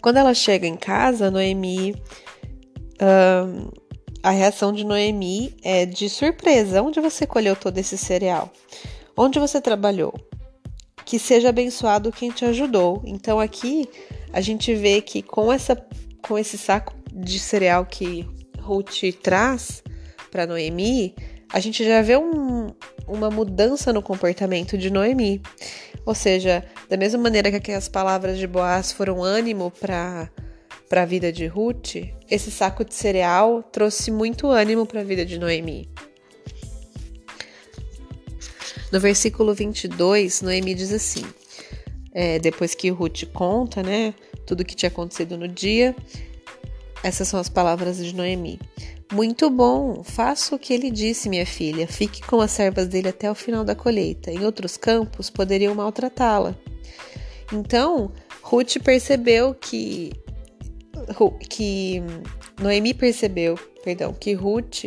Quando 0.00 0.18
ela 0.18 0.32
chega 0.32 0.64
em 0.64 0.76
casa, 0.76 1.28
Noemi. 1.28 1.96
A 4.22 4.30
reação 4.30 4.72
de 4.72 4.84
Noemi 4.84 5.54
é 5.62 5.86
de 5.86 6.08
surpresa. 6.08 6.82
Onde 6.82 7.00
você 7.00 7.26
colheu 7.26 7.56
todo 7.56 7.78
esse 7.78 7.96
cereal? 7.96 8.52
Onde 9.16 9.38
você 9.38 9.60
trabalhou? 9.60 10.14
Que 11.04 11.18
seja 11.18 11.48
abençoado 11.48 12.12
quem 12.12 12.30
te 12.30 12.44
ajudou. 12.44 13.02
Então 13.04 13.40
aqui 13.40 13.88
a 14.32 14.40
gente 14.40 14.74
vê 14.74 15.00
que 15.00 15.22
com 15.22 15.52
essa 15.52 15.76
com 16.22 16.38
esse 16.38 16.58
saco 16.58 16.94
de 17.12 17.38
cereal 17.38 17.84
que 17.86 18.28
Ruth 18.60 19.02
traz 19.22 19.82
para 20.30 20.46
Noemi, 20.46 21.14
a 21.52 21.58
gente 21.58 21.84
já 21.84 22.02
vê 22.02 22.16
um, 22.16 22.72
uma 23.08 23.30
mudança 23.30 23.92
no 23.92 24.02
comportamento 24.02 24.78
de 24.78 24.90
Noemi. 24.90 25.42
Ou 26.06 26.14
seja, 26.14 26.64
da 26.88 26.96
mesma 26.96 27.20
maneira 27.20 27.50
que 27.50 27.56
aquelas 27.56 27.88
palavras 27.88 28.38
de 28.38 28.46
Boaz 28.46 28.92
foram 28.92 29.22
ânimo 29.22 29.72
para 29.80 30.30
para 30.90 31.02
a 31.02 31.06
vida 31.06 31.32
de 31.32 31.46
Ruth, 31.46 31.94
esse 32.28 32.50
saco 32.50 32.84
de 32.84 32.92
cereal 32.92 33.62
trouxe 33.62 34.10
muito 34.10 34.48
ânimo 34.48 34.84
para 34.84 35.02
a 35.02 35.04
vida 35.04 35.24
de 35.24 35.38
Noemi. 35.38 35.88
No 38.90 38.98
versículo 38.98 39.54
22, 39.54 40.42
Noemi 40.42 40.74
diz 40.74 40.92
assim: 40.92 41.24
é, 42.12 42.40
depois 42.40 42.74
que 42.74 42.90
Ruth 42.90 43.22
conta, 43.32 43.84
né, 43.84 44.12
tudo 44.44 44.64
que 44.64 44.74
tinha 44.74 44.88
acontecido 44.88 45.38
no 45.38 45.46
dia. 45.46 45.94
Essas 47.04 47.28
são 47.28 47.38
as 47.38 47.48
palavras 47.48 48.04
de 48.04 48.12
Noemi. 48.12 48.58
Muito 49.12 49.48
bom, 49.48 50.02
faça 50.02 50.56
o 50.56 50.58
que 50.58 50.74
ele 50.74 50.90
disse, 50.90 51.28
minha 51.28 51.46
filha. 51.46 51.86
Fique 51.86 52.20
com 52.20 52.40
as 52.40 52.50
servas 52.50 52.88
dele 52.88 53.08
até 53.08 53.30
o 53.30 53.34
final 53.34 53.64
da 53.64 53.76
colheita. 53.76 54.32
Em 54.32 54.44
outros 54.44 54.76
campos 54.76 55.30
poderiam 55.30 55.74
maltratá-la. 55.74 56.54
Então, 57.52 58.12
Ruth 58.42 58.78
percebeu 58.82 59.54
que 59.54 60.12
que 61.48 62.02
Noemi 62.60 62.94
percebeu, 62.94 63.58
perdão, 63.82 64.12
que 64.12 64.32
Ruth 64.32 64.86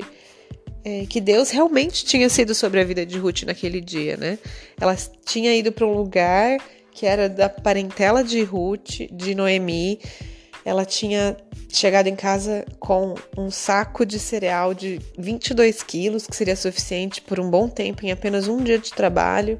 é, 0.85 1.05
que 1.05 1.21
Deus 1.21 1.49
realmente 1.49 2.03
tinha 2.03 2.27
sido 2.27 2.53
sobre 2.53 2.81
a 2.81 2.83
vida 2.83 3.05
de 3.05 3.17
Ruth 3.17 3.43
naquele 3.43 3.79
dia, 3.79 4.17
né? 4.17 4.37
Ela 4.79 4.97
tinha 5.25 5.55
ido 5.55 5.71
para 5.71 5.87
um 5.87 5.93
lugar 5.93 6.57
que 6.91 7.05
era 7.05 7.29
da 7.29 7.49
parentela 7.49 8.23
de 8.23 8.43
Ruth, 8.43 9.07
de 9.11 9.33
Noemi. 9.33 9.99
Ela 10.65 10.85
tinha 10.85 11.37
chegado 11.69 12.07
em 12.07 12.15
casa 12.15 12.65
com 12.79 13.15
um 13.37 13.49
saco 13.49 14.05
de 14.05 14.19
cereal 14.19 14.73
de 14.73 14.99
22 15.17 15.81
quilos, 15.83 16.27
que 16.27 16.35
seria 16.35 16.55
suficiente 16.55 17.21
por 17.21 17.39
um 17.39 17.49
bom 17.49 17.67
tempo, 17.67 18.05
em 18.05 18.11
apenas 18.11 18.47
um 18.47 18.57
dia 18.57 18.77
de 18.77 18.91
trabalho. 18.91 19.57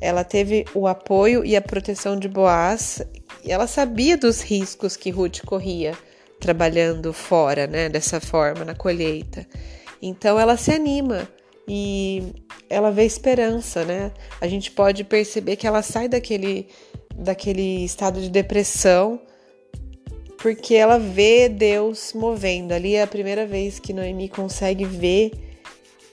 Ela 0.00 0.24
teve 0.24 0.64
o 0.74 0.86
apoio 0.86 1.44
e 1.44 1.56
a 1.56 1.62
proteção 1.62 2.18
de 2.18 2.28
Boaz, 2.28 3.02
e 3.44 3.52
ela 3.52 3.66
sabia 3.66 4.16
dos 4.16 4.40
riscos 4.40 4.96
que 4.96 5.10
Ruth 5.10 5.44
corria 5.44 5.96
trabalhando 6.40 7.12
fora, 7.12 7.66
né, 7.66 7.88
dessa 7.88 8.20
forma, 8.20 8.64
na 8.64 8.74
colheita. 8.74 9.46
Então 10.00 10.38
ela 10.38 10.56
se 10.56 10.72
anima 10.72 11.28
e 11.66 12.22
ela 12.68 12.90
vê 12.90 13.04
esperança, 13.04 13.84
né? 13.84 14.12
A 14.40 14.46
gente 14.46 14.70
pode 14.70 15.04
perceber 15.04 15.56
que 15.56 15.66
ela 15.66 15.82
sai 15.82 16.08
daquele, 16.08 16.68
daquele 17.14 17.84
estado 17.84 18.20
de 18.20 18.28
depressão 18.28 19.20
porque 20.44 20.74
ela 20.74 20.98
vê 20.98 21.48
Deus 21.48 22.12
movendo. 22.12 22.72
Ali 22.72 22.96
é 22.96 23.02
a 23.02 23.06
primeira 23.06 23.46
vez 23.46 23.78
que 23.78 23.94
Noemi 23.94 24.28
consegue 24.28 24.84
ver 24.84 25.32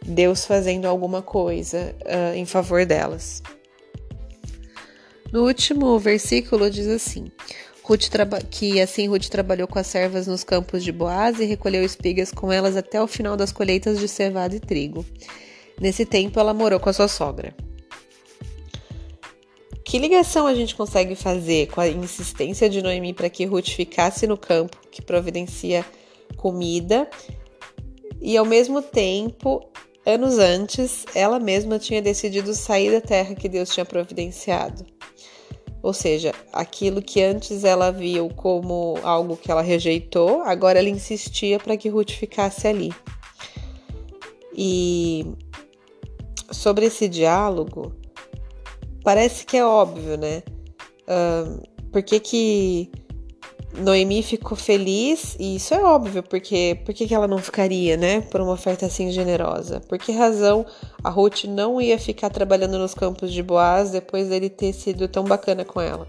Deus 0.06 0.46
fazendo 0.46 0.86
alguma 0.86 1.22
coisa 1.22 1.94
uh, 2.06 2.34
em 2.34 2.46
favor 2.46 2.86
delas. 2.86 3.44
No 5.32 5.46
último 5.46 5.98
versículo 5.98 6.70
diz 6.70 6.88
assim: 6.88 7.32
Ruth 7.84 8.10
que 8.50 8.82
assim 8.82 9.08
Ruth 9.08 9.28
trabalhou 9.28 9.68
com 9.68 9.80
as 9.80 9.88
servas 9.88 10.28
nos 10.28 10.44
campos 10.44 10.84
de 10.84 10.92
Boaz 10.92 11.40
e 11.40 11.46
recolheu 11.46 11.84
espigas 11.84 12.32
com 12.32 12.52
elas 12.52 12.76
até 12.76 13.02
o 13.02 13.08
final 13.08 13.38
das 13.38 13.52
colheitas 13.52 14.00
de 14.00 14.08
cevada 14.08 14.56
e 14.56 14.60
trigo. 14.60 15.06
Nesse 15.80 16.06
tempo, 16.06 16.40
ela 16.40 16.54
morou 16.54 16.80
com 16.80 16.90
a 16.90 16.94
sua 16.94 17.08
sogra. 17.08 17.56
Que 19.84 20.00
ligação 20.00 20.48
a 20.48 20.54
gente 20.54 20.76
consegue 20.76 21.16
fazer 21.16 21.68
com 21.68 21.82
a 21.82 21.88
insistência 21.88 22.70
de 22.70 22.82
Noemi 22.82 23.14
para 23.14 23.30
que 23.30 23.46
Ruth 23.46 23.70
ficasse 23.70 24.26
no 24.28 24.38
campo 24.38 24.78
que 24.90 25.02
providencia 25.02 25.86
comida 26.38 27.10
e 28.22 28.38
ao 28.38 28.46
mesmo 28.46 28.82
tempo, 28.82 29.68
anos 30.06 30.38
antes, 30.38 31.06
ela 31.16 31.40
mesma 31.40 31.80
tinha 31.80 32.02
decidido 32.02 32.54
sair 32.54 32.92
da 32.92 33.02
terra 33.02 33.34
que 33.34 33.50
Deus 33.50 33.74
tinha 33.74 33.86
providenciado? 33.86 34.86
Ou 35.82 35.94
seja, 35.94 36.32
aquilo 36.54 37.02
que 37.02 37.22
antes 37.22 37.64
ela 37.64 37.92
viu 37.92 38.30
como 38.30 39.00
algo 39.04 39.36
que 39.36 39.52
ela 39.52 39.62
rejeitou, 39.62 40.42
agora 40.44 40.78
ela 40.78 40.90
insistia 40.90 41.60
para 41.60 41.76
que 41.76 41.90
Ruth 41.90 42.12
ficasse 42.12 42.68
ali. 42.68 42.94
E 44.56 45.26
sobre 46.52 46.86
esse 46.86 47.08
diálogo, 47.08 47.96
parece 49.04 49.46
que 49.46 49.58
é 49.58 49.66
óbvio, 49.66 50.18
né? 50.18 50.44
Uh, 51.08 51.90
por 51.92 52.04
que, 52.04 52.20
que 52.20 52.92
Noemi 53.74 54.22
ficou 54.22 54.58
feliz? 54.58 55.36
E 55.40 55.56
isso 55.56 55.74
é 55.74 55.82
óbvio, 55.82 56.22
porque 56.24 56.80
por 56.86 56.94
que, 56.94 57.14
ela 57.14 57.28
não 57.28 57.38
ficaria, 57.38 57.96
né? 57.96 58.22
Por 58.22 58.42
uma 58.42 58.54
oferta 58.54 58.86
assim 58.86 59.12
generosa? 59.12 59.80
Por 59.80 59.98
que 59.98 60.12
razão 60.12 60.66
a 61.04 61.10
Ruth 61.10 61.46
não 61.46 61.82
ia 61.82 61.98
ficar 61.98 62.30
trabalhando 62.30 62.78
nos 62.78 62.94
campos 62.94 63.32
de 63.32 63.42
Boaz 63.42 63.92
depois 63.92 64.28
dele 64.28 64.50
ter 64.50 64.74
sido 64.74 65.08
tão 65.08 65.24
bacana 65.24 65.64
com 65.64 65.80
ela? 65.80 66.06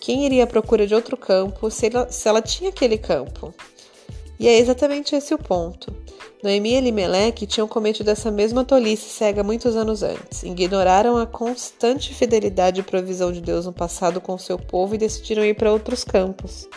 Quem 0.00 0.24
iria 0.24 0.44
à 0.44 0.46
procura 0.46 0.86
de 0.86 0.94
outro 0.94 1.16
campo 1.16 1.70
se 1.70 1.86
ela, 1.86 2.10
se 2.10 2.28
ela 2.28 2.40
tinha 2.40 2.70
aquele 2.70 2.96
campo? 2.96 3.52
E 4.38 4.46
é 4.46 4.58
exatamente 4.58 5.16
esse 5.16 5.34
o 5.34 5.38
ponto. 5.38 5.92
Noemi 6.42 6.70
e 6.70 6.74
Elimelec 6.74 7.46
tinham 7.46 7.66
cometido 7.66 8.10
essa 8.10 8.30
mesma 8.30 8.64
tolice 8.64 9.08
cega 9.08 9.42
muitos 9.42 9.74
anos 9.74 10.04
antes. 10.04 10.44
Ignoraram 10.44 11.16
a 11.18 11.26
constante 11.26 12.14
fidelidade 12.14 12.80
e 12.80 12.84
provisão 12.84 13.32
de 13.32 13.40
Deus 13.40 13.66
no 13.66 13.72
passado 13.72 14.20
com 14.20 14.38
seu 14.38 14.56
povo 14.56 14.94
e 14.94 14.98
decidiram 14.98 15.44
ir 15.44 15.54
para 15.54 15.72
outros 15.72 16.04
campos. 16.04 16.68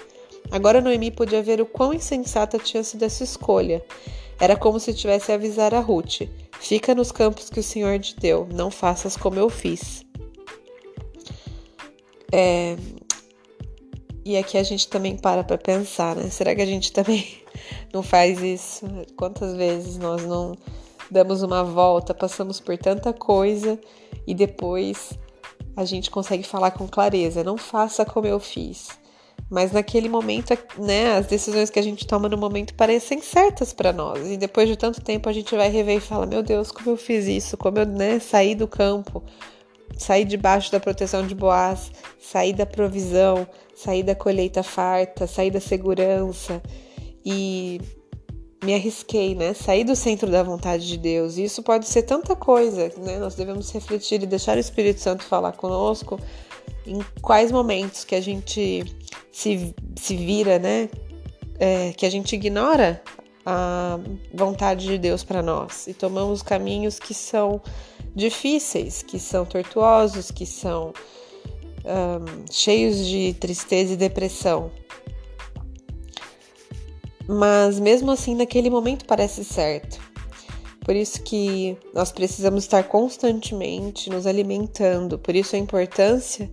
Agora 0.49 0.81
Noemi 0.81 1.11
podia 1.11 1.43
ver 1.43 1.61
o 1.61 1.65
quão 1.65 1.93
insensata 1.93 2.57
tinha 2.57 2.83
sido 2.83 3.03
essa 3.03 3.23
escolha. 3.23 3.83
Era 4.39 4.55
como 4.55 4.79
se 4.79 4.95
tivesse 4.95 5.31
a 5.31 5.35
avisar 5.35 5.75
a 5.75 5.79
Ruth: 5.79 6.21
Fica 6.59 6.95
nos 6.95 7.11
campos 7.11 7.51
que 7.51 7.59
o 7.59 7.63
Senhor 7.63 7.99
te 7.99 8.15
deu, 8.19 8.47
não 8.51 8.71
faças 8.71 9.15
como 9.15 9.39
eu 9.39 9.49
fiz. 9.49 10.03
É... 12.31 12.75
E 14.25 14.37
aqui 14.37 14.57
a 14.57 14.63
gente 14.63 14.87
também 14.87 15.15
para 15.15 15.43
para 15.43 15.57
pensar, 15.57 16.15
né? 16.15 16.29
Será 16.31 16.55
que 16.55 16.61
a 16.61 16.65
gente 16.65 16.91
também 16.91 17.40
não 17.93 18.01
faz 18.03 18.41
isso. 18.41 18.85
Quantas 19.15 19.55
vezes 19.55 19.97
nós 19.97 20.23
não 20.23 20.55
damos 21.09 21.43
uma 21.43 21.63
volta, 21.63 22.13
passamos 22.13 22.59
por 22.59 22.77
tanta 22.77 23.11
coisa 23.11 23.79
e 24.25 24.33
depois 24.33 25.11
a 25.75 25.83
gente 25.83 26.09
consegue 26.09 26.43
falar 26.43 26.71
com 26.71 26.87
clareza, 26.87 27.43
não 27.43 27.57
faça 27.57 28.05
como 28.05 28.27
eu 28.27 28.39
fiz. 28.39 28.89
Mas 29.49 29.73
naquele 29.73 30.07
momento, 30.07 30.57
né, 30.77 31.17
as 31.17 31.25
decisões 31.25 31.69
que 31.69 31.77
a 31.77 31.81
gente 31.81 32.07
toma 32.07 32.29
no 32.29 32.37
momento 32.37 32.73
parecem 32.73 33.21
certas 33.21 33.73
para 33.73 33.91
nós. 33.91 34.29
E 34.29 34.37
depois 34.37 34.69
de 34.69 34.77
tanto 34.77 35.01
tempo 35.01 35.27
a 35.27 35.33
gente 35.33 35.53
vai 35.55 35.69
rever 35.69 35.97
e 35.97 35.99
fala: 35.99 36.25
"Meu 36.25 36.41
Deus, 36.41 36.71
como 36.71 36.91
eu 36.91 36.97
fiz 36.97 37.27
isso? 37.27 37.57
Como 37.57 37.77
eu, 37.77 37.85
né, 37.85 38.19
saí 38.19 38.55
do 38.55 38.65
campo, 38.65 39.21
saí 39.97 40.23
debaixo 40.23 40.71
da 40.71 40.79
proteção 40.79 41.27
de 41.27 41.35
Boaz, 41.35 41.91
saí 42.17 42.53
da 42.53 42.65
provisão, 42.65 43.45
saí 43.75 44.01
da 44.03 44.15
colheita 44.15 44.63
farta, 44.63 45.27
saí 45.27 45.51
da 45.51 45.59
segurança." 45.59 46.61
E 47.25 47.79
me 48.63 48.73
arrisquei, 48.73 49.33
né? 49.35 49.53
Sair 49.53 49.83
do 49.83 49.95
centro 49.95 50.29
da 50.29 50.43
vontade 50.43 50.87
de 50.87 50.97
Deus. 50.97 51.37
E 51.37 51.43
isso 51.43 51.63
pode 51.63 51.87
ser 51.87 52.03
tanta 52.03 52.35
coisa, 52.35 52.91
né? 52.97 53.17
Nós 53.17 53.35
devemos 53.35 53.71
refletir 53.71 54.21
e 54.21 54.25
deixar 54.25 54.57
o 54.57 54.59
Espírito 54.59 54.99
Santo 54.99 55.23
falar 55.23 55.53
conosco 55.53 56.19
em 56.85 56.99
quais 57.21 57.51
momentos 57.51 58.03
que 58.03 58.15
a 58.15 58.21
gente 58.21 58.83
se, 59.31 59.75
se 59.95 60.15
vira, 60.15 60.59
né? 60.59 60.89
É, 61.59 61.93
que 61.93 62.05
a 62.05 62.09
gente 62.09 62.33
ignora 62.33 63.01
a 63.45 63.99
vontade 64.33 64.85
de 64.85 64.97
Deus 64.97 65.23
para 65.23 65.41
nós 65.41 65.87
e 65.87 65.93
tomamos 65.93 66.41
caminhos 66.41 66.99
que 66.99 67.13
são 67.13 67.61
difíceis, 68.15 69.01
que 69.01 69.19
são 69.19 69.45
tortuosos, 69.45 70.31
que 70.31 70.45
são 70.45 70.93
um, 71.85 72.45
cheios 72.51 73.05
de 73.05 73.33
tristeza 73.39 73.93
e 73.93 73.97
depressão 73.97 74.71
mas 77.27 77.79
mesmo 77.79 78.11
assim 78.11 78.35
naquele 78.35 78.69
momento 78.69 79.05
parece 79.05 79.43
certo. 79.43 79.99
Por 80.83 80.95
isso 80.95 81.21
que 81.21 81.77
nós 81.93 82.11
precisamos 82.11 82.63
estar 82.63 82.83
constantemente 82.83 84.09
nos 84.09 84.25
alimentando, 84.25 85.19
por 85.19 85.35
isso 85.35 85.55
a 85.55 85.59
importância 85.59 86.51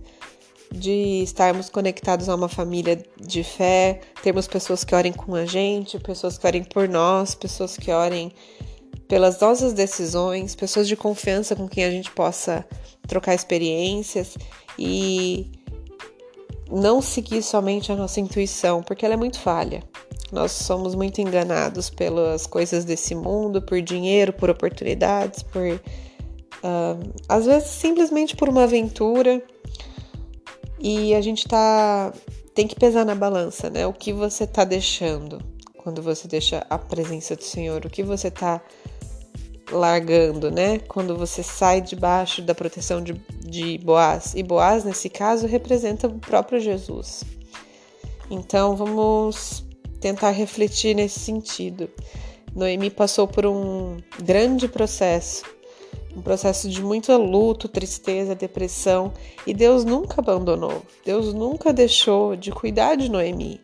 de 0.71 1.23
estarmos 1.23 1.67
conectados 1.67 2.29
a 2.29 2.35
uma 2.35 2.47
família 2.47 3.03
de 3.19 3.43
fé, 3.43 4.01
termos 4.21 4.47
pessoas 4.47 4.83
que 4.83 4.93
orem 4.93 5.11
com 5.11 5.33
a 5.33 5.45
gente, 5.45 5.99
pessoas 5.99 6.37
que 6.37 6.45
orem 6.45 6.63
por 6.63 6.87
nós, 6.87 7.33
pessoas 7.33 7.75
que 7.75 7.91
orem 7.91 8.31
pelas 9.07 9.39
nossas 9.39 9.73
decisões, 9.73 10.53
pessoas 10.53 10.87
de 10.87 10.95
confiança 10.95 11.55
com 11.55 11.67
quem 11.67 11.83
a 11.83 11.89
gente 11.89 12.11
possa 12.11 12.63
trocar 13.07 13.33
experiências 13.33 14.37
e 14.77 15.51
não 16.71 17.01
seguir 17.01 17.41
somente 17.41 17.91
a 17.91 17.95
nossa 17.95 18.19
intuição, 18.19 18.83
porque 18.83 19.03
ela 19.03 19.15
é 19.15 19.17
muito 19.17 19.39
falha. 19.39 19.83
Nós 20.31 20.51
somos 20.51 20.95
muito 20.95 21.21
enganados 21.21 21.89
pelas 21.89 22.45
coisas 22.45 22.85
desse 22.85 23.15
mundo, 23.15 23.61
por 23.61 23.81
dinheiro, 23.81 24.33
por 24.33 24.49
oportunidades, 24.49 25.43
por. 25.43 25.81
Uh, 26.61 27.13
às 27.27 27.45
vezes 27.45 27.69
simplesmente 27.69 28.35
por 28.35 28.49
uma 28.49 28.63
aventura. 28.63 29.41
E 30.79 31.13
a 31.15 31.21
gente 31.21 31.47
tá. 31.47 32.13
Tem 32.53 32.67
que 32.67 32.75
pesar 32.75 33.05
na 33.05 33.15
balança, 33.15 33.69
né? 33.69 33.87
O 33.87 33.93
que 33.93 34.11
você 34.11 34.45
tá 34.45 34.63
deixando 34.63 35.39
quando 35.77 36.01
você 36.01 36.27
deixa 36.27 36.65
a 36.69 36.77
presença 36.77 37.35
do 37.35 37.43
Senhor, 37.43 37.85
o 37.85 37.89
que 37.89 38.03
você 38.03 38.29
tá 38.29 38.61
largando, 39.71 40.51
né? 40.51 40.79
Quando 40.79 41.17
você 41.17 41.41
sai 41.41 41.81
debaixo 41.81 42.41
da 42.41 42.53
proteção 42.53 43.01
de, 43.01 43.13
de 43.39 43.77
Boaz. 43.79 44.33
E 44.35 44.43
Boaz, 44.43 44.83
nesse 44.83 45.09
caso, 45.09 45.47
representa 45.47 46.07
o 46.07 46.19
próprio 46.19 46.59
Jesus. 46.59 47.23
Então 48.29 48.75
vamos 48.75 49.63
tentar 49.99 50.31
refletir 50.31 50.95
nesse 50.95 51.19
sentido. 51.19 51.89
Noemi 52.55 52.89
passou 52.89 53.27
por 53.27 53.45
um 53.45 53.97
grande 54.23 54.67
processo, 54.67 55.43
um 56.15 56.21
processo 56.21 56.69
de 56.69 56.81
muito 56.81 57.15
luto, 57.15 57.67
tristeza, 57.67 58.33
depressão, 58.33 59.13
e 59.45 59.53
Deus 59.53 59.85
nunca 59.85 60.21
abandonou. 60.21 60.81
Deus 61.05 61.33
nunca 61.33 61.71
deixou 61.71 62.35
de 62.35 62.51
cuidar 62.51 62.95
de 62.95 63.09
Noemi. 63.09 63.61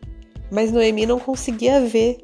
Mas 0.50 0.70
Noemi 0.70 1.06
não 1.06 1.18
conseguia 1.18 1.80
ver 1.80 2.18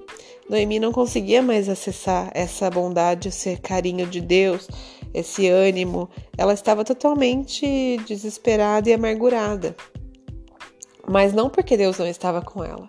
Noemi 0.48 0.80
não 0.80 0.92
conseguia 0.92 1.40
mais 1.40 1.68
acessar 1.68 2.30
essa 2.34 2.68
bondade, 2.68 3.28
esse 3.28 3.56
carinho 3.56 4.06
de 4.06 4.20
Deus, 4.20 4.68
esse 5.14 5.48
ânimo. 5.48 6.10
Ela 6.36 6.52
estava 6.52 6.84
totalmente 6.84 7.96
desesperada 8.06 8.90
e 8.90 8.92
amargurada. 8.92 9.74
Mas 11.08 11.32
não 11.32 11.48
porque 11.48 11.76
Deus 11.76 11.98
não 11.98 12.06
estava 12.06 12.42
com 12.42 12.62
ela, 12.62 12.88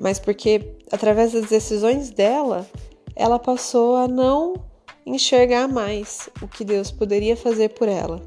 mas 0.00 0.18
porque 0.18 0.76
através 0.90 1.32
das 1.32 1.50
decisões 1.50 2.10
dela, 2.10 2.66
ela 3.14 3.38
passou 3.38 3.96
a 3.96 4.08
não 4.08 4.54
enxergar 5.04 5.68
mais 5.68 6.30
o 6.40 6.48
que 6.48 6.64
Deus 6.64 6.90
poderia 6.90 7.36
fazer 7.36 7.68
por 7.74 7.86
ela. 7.86 8.22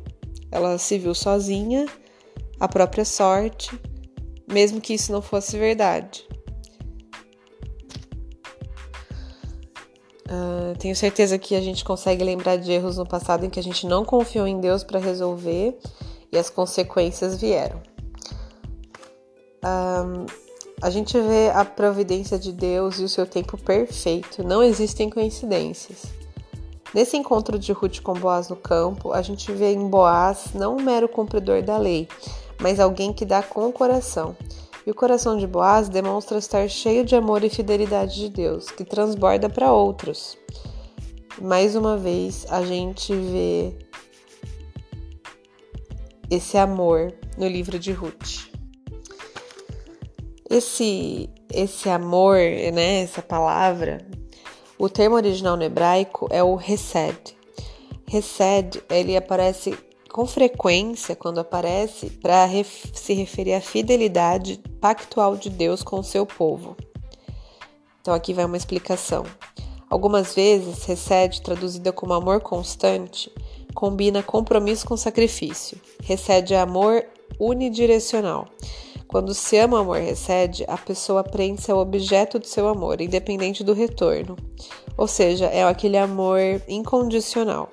Ela 0.52 0.78
se 0.78 1.00
viu 1.00 1.16
sozinha, 1.16 1.88
a 2.60 2.68
própria 2.68 3.04
sorte, 3.04 3.72
mesmo 4.48 4.80
que 4.80 4.94
isso 4.94 5.12
não 5.12 5.22
fosse 5.22 5.58
verdade. 5.58 6.28
Uh, 10.28 10.78
tenho 10.78 10.96
certeza 10.96 11.40
que 11.40 11.56
a 11.56 11.62
gente 11.62 11.84
consegue 11.84 12.24
lembrar 12.24 12.58
de 12.58 12.72
erros 12.72 12.98
no 12.98 13.06
passado 13.06 13.46
em 13.46 13.50
que 13.50 13.60
a 13.60 13.64
gente 13.64 13.88
não 13.88 14.06
confiou 14.06 14.46
em 14.46 14.60
Deus 14.60 14.84
para 14.84 15.00
resolver 15.00 15.76
e 16.32 16.38
as 16.38 16.52
consequências 16.52 17.42
vieram. 17.42 17.82
Uh, 19.64 20.43
a 20.84 20.90
gente 20.90 21.18
vê 21.18 21.50
a 21.50 21.64
providência 21.64 22.38
de 22.38 22.52
Deus 22.52 23.00
e 23.00 23.06
o 23.06 23.10
seu 23.10 23.26
tempo 23.26 23.58
perfeito, 23.58 24.44
não 24.44 24.62
existem 24.62 25.10
coincidências. 25.10 26.04
Nesse 26.94 27.16
encontro 27.16 27.58
de 27.58 27.72
Ruth 27.72 28.02
com 28.02 28.12
Boaz 28.12 28.50
no 28.50 28.58
campo, 28.58 29.14
a 29.14 29.22
gente 29.22 29.50
vê 29.54 29.72
em 29.72 29.88
Boaz 29.88 30.50
não 30.54 30.76
um 30.76 30.82
mero 30.82 31.08
cumpridor 31.08 31.64
da 31.64 31.78
lei, 31.78 32.06
mas 32.60 32.82
alguém 32.82 33.14
que 33.14 33.24
dá 33.24 33.42
com 33.42 33.66
o 33.70 33.72
coração 33.72 34.36
e 34.86 34.92
o 34.92 34.94
coração 34.94 35.38
de 35.38 35.48
Boaz 35.48 35.88
demonstra 35.88 36.38
estar 36.38 36.68
cheio 36.68 37.06
de 37.06 37.16
amor 37.16 37.46
e 37.46 37.50
fidelidade 37.50 38.16
de 38.16 38.28
Deus, 38.28 38.70
que 38.70 38.84
transborda 38.84 39.50
para 39.50 39.72
outros. 39.72 40.38
Mais 41.42 41.78
uma 41.78 41.96
vez, 41.96 42.46
a 42.50 42.62
gente 42.62 43.16
vê 43.16 43.74
esse 46.30 46.58
amor 46.58 47.14
no 47.38 47.48
livro 47.48 47.80
de 47.80 47.94
Ruth. 47.94 48.53
Esse 50.54 51.32
esse 51.52 51.90
amor, 51.90 52.38
né, 52.38 53.02
essa 53.02 53.24
palavra, 53.24 54.06
o 54.78 54.88
termo 54.88 55.16
original 55.16 55.58
no 55.58 55.64
hebraico 55.64 56.28
é 56.30 56.44
o 56.44 56.60
hesed. 56.60 57.36
Hesed, 58.12 58.84
ele 58.88 59.18
aparece 59.18 59.76
com 60.12 60.28
frequência, 60.28 61.16
quando 61.16 61.40
aparece, 61.40 62.12
para 62.12 62.46
ref 62.46 62.86
se 62.94 63.14
referir 63.14 63.56
à 63.56 63.62
fidelidade 63.62 64.62
pactual 64.80 65.36
de 65.36 65.50
Deus 65.50 65.82
com 65.82 66.00
o 66.00 66.04
seu 66.04 66.24
povo. 66.24 66.78
Então, 68.00 68.14
aqui 68.14 68.32
vai 68.32 68.46
uma 68.46 68.58
explicação. 68.58 69.26
Algumas 69.90 70.36
vezes, 70.36 70.84
recede, 70.86 71.42
traduzida 71.42 71.92
como 71.92 72.14
amor 72.14 72.42
constante, 72.42 73.32
combina 73.74 74.22
compromisso 74.22 74.86
com 74.86 74.96
sacrifício. 74.96 75.82
Recede 76.04 76.54
amor 76.54 77.04
unidirecional. 77.40 78.48
Quando 79.14 79.32
se 79.36 79.56
ama 79.60 79.78
o 79.78 79.82
amor 79.82 80.00
recede, 80.00 80.66
a 80.68 80.76
pessoa 80.76 81.24
prende-se 81.24 81.72
ao 81.72 81.78
objeto 81.78 82.40
do 82.40 82.48
seu 82.48 82.68
amor, 82.68 83.00
independente 83.00 83.64
do 83.64 83.72
retorno. 83.72 84.36
Ou 84.98 85.08
seja, 85.08 85.46
é 85.46 85.64
aquele 85.64 86.00
amor 86.00 86.40
incondicional. 86.68 87.70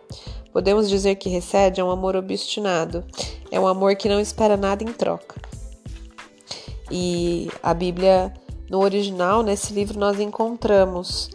Podemos 0.53 0.87
dizer 0.87 1.15
que 1.15 1.31
recede 1.31 1.81
é 1.81 1.85
um 1.85 1.91
amor 1.91 2.15
obstinado, 2.15 3.03
é 3.51 3.59
um 3.59 3.67
amor 3.67 3.97
que 3.97 4.07
não 4.07 4.21
espera 4.21 4.55
nada 4.55 4.85
em 4.85 4.93
troca. 4.93 5.41
E 6.91 7.49
a 7.63 7.73
Bíblia, 7.73 8.35
no 8.69 8.81
original, 8.81 9.43
nesse 9.43 9.73
livro, 9.73 9.99
nós 9.99 10.21
encontramos 10.21 11.31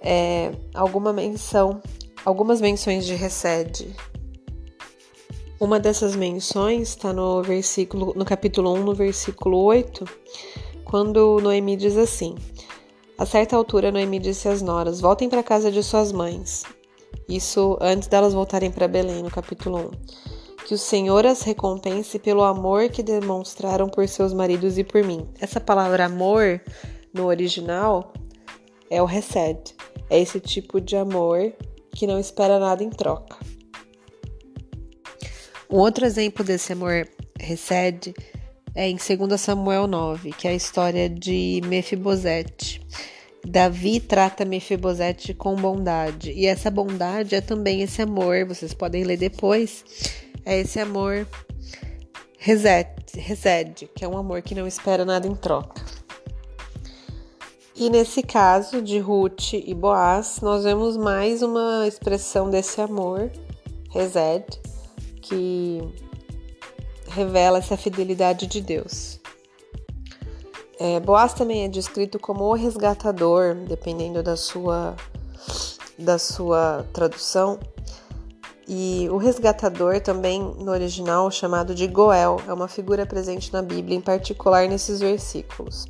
é, 0.00 0.52
alguma 0.72 1.12
menção, 1.12 1.82
algumas 2.24 2.58
menções 2.58 3.04
de 3.04 3.14
recede. 3.14 3.94
Uma 5.62 5.78
dessas 5.78 6.16
menções 6.16 6.88
está 6.88 7.12
no 7.12 7.40
versículo, 7.40 8.12
no 8.16 8.24
capítulo 8.24 8.74
1, 8.74 8.82
no 8.82 8.94
versículo 8.96 9.58
8, 9.58 10.04
quando 10.82 11.38
Noemi 11.40 11.76
diz 11.76 11.96
assim: 11.96 12.34
A 13.16 13.24
certa 13.24 13.54
altura, 13.54 13.92
Noemi 13.92 14.18
disse 14.18 14.48
às 14.48 14.60
noras: 14.60 15.00
Voltem 15.00 15.28
para 15.28 15.38
a 15.38 15.44
casa 15.44 15.70
de 15.70 15.80
suas 15.80 16.10
mães. 16.10 16.64
Isso 17.28 17.78
antes 17.80 18.08
delas 18.08 18.34
voltarem 18.34 18.72
para 18.72 18.88
Belém, 18.88 19.22
no 19.22 19.30
capítulo 19.30 19.92
1. 20.58 20.66
Que 20.66 20.74
o 20.74 20.78
Senhor 20.78 21.24
as 21.24 21.42
recompense 21.42 22.18
pelo 22.18 22.42
amor 22.42 22.88
que 22.88 23.00
demonstraram 23.00 23.88
por 23.88 24.08
seus 24.08 24.32
maridos 24.32 24.78
e 24.78 24.82
por 24.82 25.04
mim. 25.04 25.28
Essa 25.40 25.60
palavra 25.60 26.06
amor, 26.06 26.60
no 27.14 27.26
original, 27.26 28.12
é 28.90 29.00
o 29.00 29.06
recede. 29.06 29.76
É 30.10 30.18
esse 30.18 30.40
tipo 30.40 30.80
de 30.80 30.96
amor 30.96 31.52
que 31.94 32.04
não 32.04 32.18
espera 32.18 32.58
nada 32.58 32.82
em 32.82 32.90
troca. 32.90 33.51
Um 35.72 35.78
outro 35.78 36.04
exemplo 36.04 36.44
desse 36.44 36.74
amor 36.74 37.08
recede 37.40 38.14
é 38.74 38.90
em 38.90 38.96
2 38.96 39.40
Samuel 39.40 39.86
9, 39.86 40.32
que 40.32 40.46
é 40.46 40.50
a 40.50 40.54
história 40.54 41.08
de 41.08 41.62
Mefibosete. 41.64 42.86
Davi 43.42 43.98
trata 43.98 44.44
Mefibosete 44.44 45.32
com 45.32 45.56
bondade, 45.56 46.30
e 46.30 46.44
essa 46.44 46.70
bondade 46.70 47.34
é 47.34 47.40
também 47.40 47.80
esse 47.80 48.02
amor, 48.02 48.44
vocês 48.44 48.74
podem 48.74 49.02
ler 49.02 49.16
depois, 49.16 49.82
é 50.44 50.60
esse 50.60 50.78
amor 50.78 51.26
resede, 52.36 53.88
que 53.94 54.04
é 54.04 54.08
um 54.08 54.18
amor 54.18 54.42
que 54.42 54.54
não 54.54 54.66
espera 54.66 55.06
nada 55.06 55.26
em 55.26 55.34
troca. 55.34 55.82
E 57.74 57.88
nesse 57.88 58.22
caso 58.22 58.82
de 58.82 58.98
Ruth 58.98 59.54
e 59.54 59.72
Boaz, 59.72 60.40
nós 60.42 60.64
vemos 60.64 60.98
mais 60.98 61.40
uma 61.42 61.88
expressão 61.88 62.50
desse 62.50 62.78
amor, 62.78 63.30
resede, 63.90 64.60
que 65.22 65.80
revela 67.08 67.58
essa 67.58 67.76
fidelidade 67.76 68.46
de 68.46 68.60
Deus. 68.60 69.20
É, 70.78 70.98
Boaz 70.98 71.32
também 71.32 71.64
é 71.64 71.68
descrito 71.68 72.18
como 72.18 72.44
o 72.44 72.54
resgatador, 72.54 73.54
dependendo 73.68 74.22
da 74.22 74.36
sua, 74.36 74.96
da 75.96 76.18
sua 76.18 76.84
tradução. 76.92 77.58
E 78.66 79.08
o 79.10 79.16
resgatador 79.16 80.00
também 80.00 80.40
no 80.40 80.72
original 80.72 81.30
chamado 81.30 81.74
de 81.74 81.86
Goel 81.86 82.40
é 82.48 82.52
uma 82.52 82.68
figura 82.68 83.06
presente 83.06 83.52
na 83.52 83.62
Bíblia, 83.62 83.96
em 83.96 84.00
particular 84.00 84.68
nesses 84.68 85.00
versículos. 85.00 85.86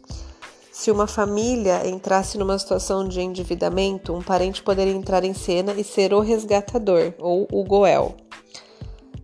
Se 0.70 0.90
uma 0.90 1.06
família 1.06 1.86
entrasse 1.86 2.36
numa 2.36 2.58
situação 2.58 3.06
de 3.06 3.20
endividamento, 3.20 4.12
um 4.12 4.22
parente 4.22 4.62
poderia 4.62 4.92
entrar 4.92 5.22
em 5.22 5.34
cena 5.34 5.72
e 5.72 5.84
ser 5.84 6.12
o 6.12 6.20
resgatador, 6.20 7.14
ou 7.18 7.46
o 7.52 7.62
Goel. 7.62 8.16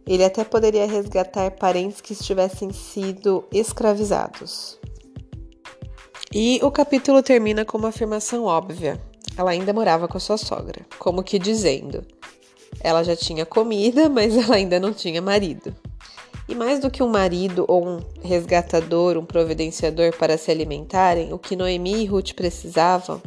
Ele 0.09 0.25
até 0.25 0.43
poderia 0.43 0.87
resgatar 0.87 1.51
parentes 1.51 2.01
que 2.01 2.15
estivessem 2.15 2.73
sido 2.73 3.45
escravizados. 3.53 4.79
E 6.33 6.59
o 6.63 6.71
capítulo 6.71 7.23
termina 7.23 7.63
com 7.63 7.77
uma 7.77 7.91
afirmação 7.91 8.45
óbvia. 8.45 8.99
Ela 9.37 9.51
ainda 9.51 9.71
morava 9.71 10.09
com 10.09 10.17
a 10.17 10.21
sua 10.21 10.39
sogra, 10.39 10.87
como 10.99 11.23
que 11.23 11.39
dizendo: 11.39 12.03
ela 12.81 13.03
já 13.05 13.15
tinha 13.15 13.45
comida, 13.45 14.09
mas 14.09 14.35
ela 14.35 14.57
ainda 14.57 14.81
não 14.81 14.95
tinha 14.95 15.21
marido. 15.21 15.77
E 16.49 16.55
mais 16.55 16.81
do 16.81 16.91
que 16.91 17.03
um 17.03 17.09
marido 17.09 17.67
ou 17.69 17.87
um 17.87 18.01
resgatador, 18.23 19.19
um 19.19 19.27
providenciador 19.27 20.17
para 20.17 20.39
se 20.39 20.51
alimentarem, 20.51 21.35
o 21.35 21.39
que 21.39 21.55
Noemi 21.55 22.03
e 22.03 22.07
Ruth 22.07 22.33
precisavam 22.33 23.21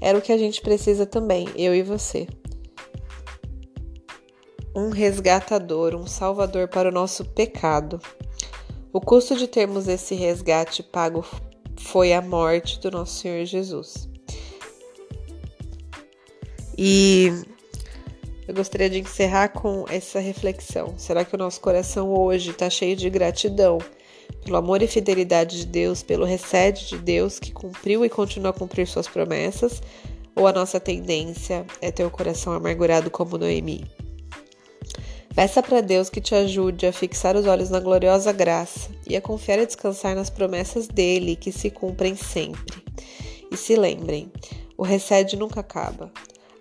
era 0.00 0.16
o 0.16 0.22
que 0.22 0.32
a 0.32 0.38
gente 0.38 0.62
precisa 0.62 1.04
também, 1.04 1.46
eu 1.56 1.74
e 1.74 1.82
você. 1.82 2.26
Um 4.76 4.90
resgatador, 4.90 5.94
um 5.94 6.06
salvador 6.06 6.68
para 6.68 6.90
o 6.90 6.92
nosso 6.92 7.24
pecado. 7.24 7.98
O 8.92 9.00
custo 9.00 9.34
de 9.34 9.48
termos 9.48 9.88
esse 9.88 10.14
resgate 10.14 10.82
pago 10.82 11.24
foi 11.78 12.12
a 12.12 12.20
morte 12.20 12.78
do 12.80 12.90
nosso 12.90 13.20
Senhor 13.20 13.42
Jesus. 13.46 14.06
E 16.76 17.32
eu 18.46 18.54
gostaria 18.54 18.90
de 18.90 18.98
encerrar 18.98 19.48
com 19.48 19.86
essa 19.88 20.20
reflexão. 20.20 20.92
Será 20.98 21.24
que 21.24 21.34
o 21.34 21.38
nosso 21.38 21.58
coração 21.58 22.12
hoje 22.12 22.50
está 22.50 22.68
cheio 22.68 22.94
de 22.94 23.08
gratidão 23.08 23.78
pelo 24.44 24.58
amor 24.58 24.82
e 24.82 24.86
fidelidade 24.86 25.60
de 25.60 25.66
Deus, 25.66 26.02
pelo 26.02 26.26
recede 26.26 26.86
de 26.86 26.98
Deus 26.98 27.38
que 27.38 27.50
cumpriu 27.50 28.04
e 28.04 28.10
continua 28.10 28.50
a 28.50 28.52
cumprir 28.52 28.86
suas 28.86 29.08
promessas? 29.08 29.80
Ou 30.34 30.46
a 30.46 30.52
nossa 30.52 30.78
tendência 30.78 31.64
é 31.80 31.90
ter 31.90 32.04
o 32.04 32.10
coração 32.10 32.52
amargurado 32.52 33.10
como 33.10 33.38
Noemi? 33.38 33.95
Peça 35.36 35.62
para 35.62 35.82
Deus 35.82 36.08
que 36.08 36.18
te 36.18 36.34
ajude 36.34 36.86
a 36.86 36.92
fixar 36.94 37.36
os 37.36 37.44
olhos 37.44 37.68
na 37.68 37.78
gloriosa 37.78 38.32
graça 38.32 38.88
e 39.06 39.14
a 39.14 39.20
confiar 39.20 39.58
e 39.58 39.66
descansar 39.66 40.16
nas 40.16 40.30
promessas 40.30 40.88
dele 40.88 41.36
que 41.36 41.52
se 41.52 41.68
cumprem 41.68 42.16
sempre. 42.16 42.82
E 43.52 43.54
se 43.54 43.76
lembrem, 43.76 44.32
o 44.78 44.82
recede 44.82 45.36
nunca 45.36 45.60
acaba. 45.60 46.10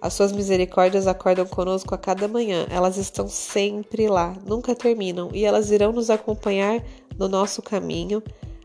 As 0.02 0.14
suas 0.14 0.34
misericórdias 0.34 1.08
acordam 1.08 1.46
conosco 1.46 1.96
a 1.96 1.98
cada 1.98 2.28
manhã. 2.28 2.68
Elas 2.70 2.98
estão 2.98 3.30
sempre 3.30 4.10
lá, 4.10 4.36
nunca 4.46 4.76
terminam, 4.76 5.30
e 5.34 5.46
elas 5.46 5.72
irão 5.72 5.94
nos 5.94 6.10
acompanhar 6.10 6.84
no 7.18 7.30
nosso 7.30 7.62
caminho 7.62 8.22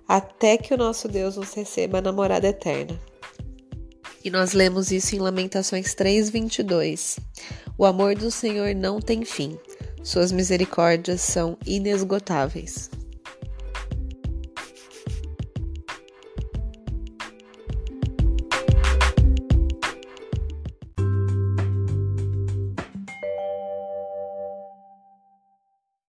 até 0.08 0.56
que 0.56 0.74
o 0.74 0.76
nosso 0.76 1.06
Deus 1.06 1.36
nos 1.36 1.54
receba 1.54 2.00
na 2.00 2.10
morada 2.10 2.48
eterna. 2.48 2.98
E 4.24 4.28
nós 4.28 4.54
lemos 4.54 4.90
isso 4.90 5.14
em 5.14 5.20
Lamentações 5.20 5.94
3:22. 5.94 7.20
O 7.78 7.86
amor 7.86 8.16
do 8.16 8.28
Senhor 8.28 8.74
não 8.74 9.00
tem 9.00 9.24
fim. 9.24 9.56
Suas 10.02 10.32
misericórdias 10.32 11.20
são 11.20 11.58
inesgotáveis. 11.66 12.90